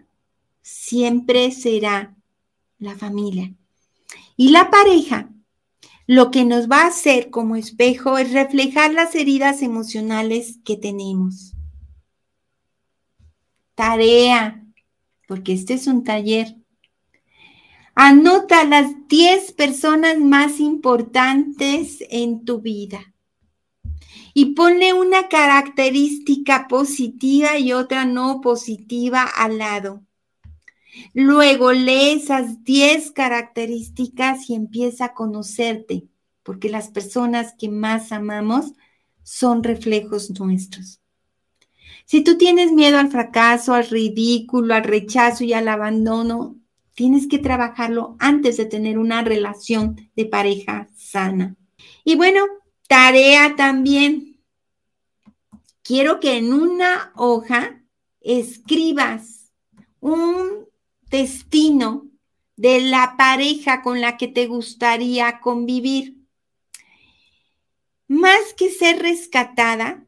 siempre 0.71 1.51
será 1.51 2.15
la 2.79 2.95
familia. 2.97 3.53
Y 4.37 4.51
la 4.51 4.71
pareja 4.71 5.29
lo 6.07 6.31
que 6.31 6.45
nos 6.45 6.69
va 6.69 6.83
a 6.83 6.89
hacer 6.89 7.31
como 7.31 7.55
espejo 7.55 8.19
es 8.19 8.33
reflejar 8.33 8.93
las 8.93 9.15
heridas 9.15 9.63
emocionales 9.63 10.59
que 10.65 10.77
tenemos. 10.77 11.53
Tarea, 13.77 14.65
porque 15.29 15.53
este 15.53 15.75
es 15.75 15.87
un 15.87 16.03
taller. 16.03 16.57
Anota 17.95 18.65
las 18.65 19.07
10 19.09 19.53
personas 19.53 20.19
más 20.19 20.59
importantes 20.59 21.99
en 22.11 22.45
tu 22.45 22.61
vida 22.61 23.15
y 24.35 24.55
ponle 24.55 24.95
una 24.95 25.29
característica 25.29 26.67
positiva 26.67 27.59
y 27.59 27.73
otra 27.73 28.05
no 28.05 28.41
positiva 28.41 29.23
al 29.23 29.59
lado. 29.59 30.03
Luego 31.15 31.73
lee 31.73 32.13
esas 32.13 32.65
10 32.65 33.13
características 33.13 34.49
y 34.51 34.55
empieza 34.55 35.07
a 35.07 35.15
conocerte, 35.15 36.09
porque 36.43 36.69
las 36.69 36.89
personas 36.89 37.55
que 37.59 37.69
más 37.69 38.13
amamos 38.13 38.73
son 39.23 39.63
reflejos 39.63 40.31
nuestros. 40.39 41.01
Si 42.05 42.23
tú 42.23 42.37
tienes 42.37 42.73
miedo 42.73 42.99
al 42.99 43.11
fracaso, 43.11 43.75
al 43.75 43.89
ridículo, 43.89 44.75
al 44.75 44.85
rechazo 44.85 45.45
y 45.45 45.53
al 45.53 45.69
abandono, 45.69 46.57
tienes 46.95 47.29
que 47.29 47.39
trabajarlo 47.39 48.17
antes 48.19 48.57
de 48.57 48.65
tener 48.65 48.99
una 48.99 49.23
relación 49.23 50.11
de 50.17 50.27
pareja 50.27 50.89
sana. 50.97 51.57
Y 52.05 52.17
bueno, 52.17 52.41
tarea 52.89 53.55
también. 53.55 54.41
Quiero 55.83 56.21
que 56.21 56.37
en 56.37 56.53
una 56.53 57.13
hoja 57.17 57.81
escribas 58.21 59.53
un 60.01 60.70
destino 61.11 62.07
de 62.57 62.81
la 62.81 63.15
pareja 63.17 63.83
con 63.83 64.01
la 64.01 64.17
que 64.17 64.29
te 64.29 64.47
gustaría 64.47 65.41
convivir. 65.41 66.17
Más 68.07 68.55
que 68.57 68.71
ser 68.71 69.01
rescatada, 69.01 70.05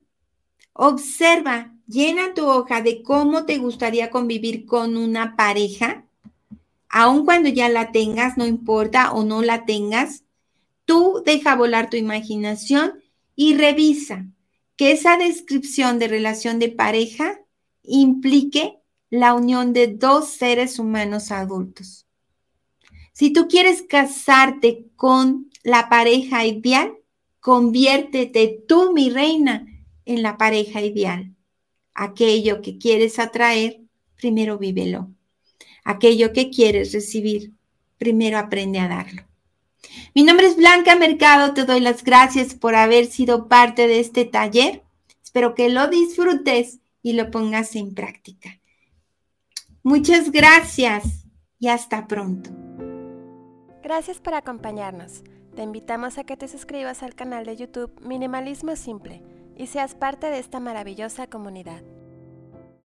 observa, 0.72 1.74
llena 1.86 2.34
tu 2.34 2.46
hoja 2.46 2.82
de 2.82 3.02
cómo 3.02 3.44
te 3.44 3.58
gustaría 3.58 4.10
convivir 4.10 4.66
con 4.66 4.96
una 4.96 5.36
pareja, 5.36 6.04
aun 6.88 7.24
cuando 7.24 7.48
ya 7.48 7.68
la 7.68 7.90
tengas, 7.92 8.36
no 8.36 8.46
importa 8.46 9.12
o 9.12 9.24
no 9.24 9.42
la 9.42 9.64
tengas, 9.64 10.24
tú 10.84 11.22
deja 11.24 11.56
volar 11.56 11.90
tu 11.90 11.96
imaginación 11.96 13.02
y 13.34 13.54
revisa 13.54 14.26
que 14.76 14.92
esa 14.92 15.16
descripción 15.16 15.98
de 15.98 16.08
relación 16.08 16.58
de 16.58 16.68
pareja 16.68 17.40
implique 17.82 18.81
la 19.12 19.34
unión 19.34 19.74
de 19.74 19.88
dos 19.88 20.30
seres 20.30 20.78
humanos 20.78 21.32
adultos. 21.32 22.06
Si 23.12 23.30
tú 23.30 23.46
quieres 23.46 23.82
casarte 23.82 24.86
con 24.96 25.50
la 25.62 25.90
pareja 25.90 26.46
ideal, 26.46 26.94
conviértete 27.38 28.64
tú, 28.66 28.94
mi 28.94 29.10
reina, 29.10 29.66
en 30.06 30.22
la 30.22 30.38
pareja 30.38 30.80
ideal. 30.80 31.34
Aquello 31.92 32.62
que 32.62 32.78
quieres 32.78 33.18
atraer, 33.18 33.82
primero 34.16 34.56
vívelo. 34.56 35.10
Aquello 35.84 36.32
que 36.32 36.48
quieres 36.48 36.94
recibir, 36.94 37.52
primero 37.98 38.38
aprende 38.38 38.78
a 38.78 38.88
darlo. 38.88 39.24
Mi 40.14 40.22
nombre 40.22 40.46
es 40.46 40.56
Blanca 40.56 40.96
Mercado, 40.96 41.52
te 41.52 41.66
doy 41.66 41.80
las 41.80 42.02
gracias 42.02 42.54
por 42.54 42.74
haber 42.74 43.04
sido 43.04 43.46
parte 43.46 43.88
de 43.88 44.00
este 44.00 44.24
taller. 44.24 44.82
Espero 45.22 45.54
que 45.54 45.68
lo 45.68 45.88
disfrutes 45.88 46.78
y 47.02 47.12
lo 47.12 47.30
pongas 47.30 47.76
en 47.76 47.92
práctica. 47.92 48.61
Muchas 49.84 50.30
gracias 50.30 51.26
y 51.58 51.68
hasta 51.68 52.06
pronto. 52.06 52.50
Gracias 53.82 54.20
por 54.20 54.34
acompañarnos. 54.34 55.22
Te 55.56 55.62
invitamos 55.62 56.18
a 56.18 56.24
que 56.24 56.36
te 56.36 56.48
suscribas 56.48 57.02
al 57.02 57.14
canal 57.14 57.44
de 57.44 57.56
YouTube 57.56 57.92
Minimalismo 58.00 58.76
Simple 58.76 59.22
y 59.56 59.66
seas 59.66 59.94
parte 59.94 60.28
de 60.28 60.38
esta 60.38 60.60
maravillosa 60.60 61.26
comunidad. 61.26 61.82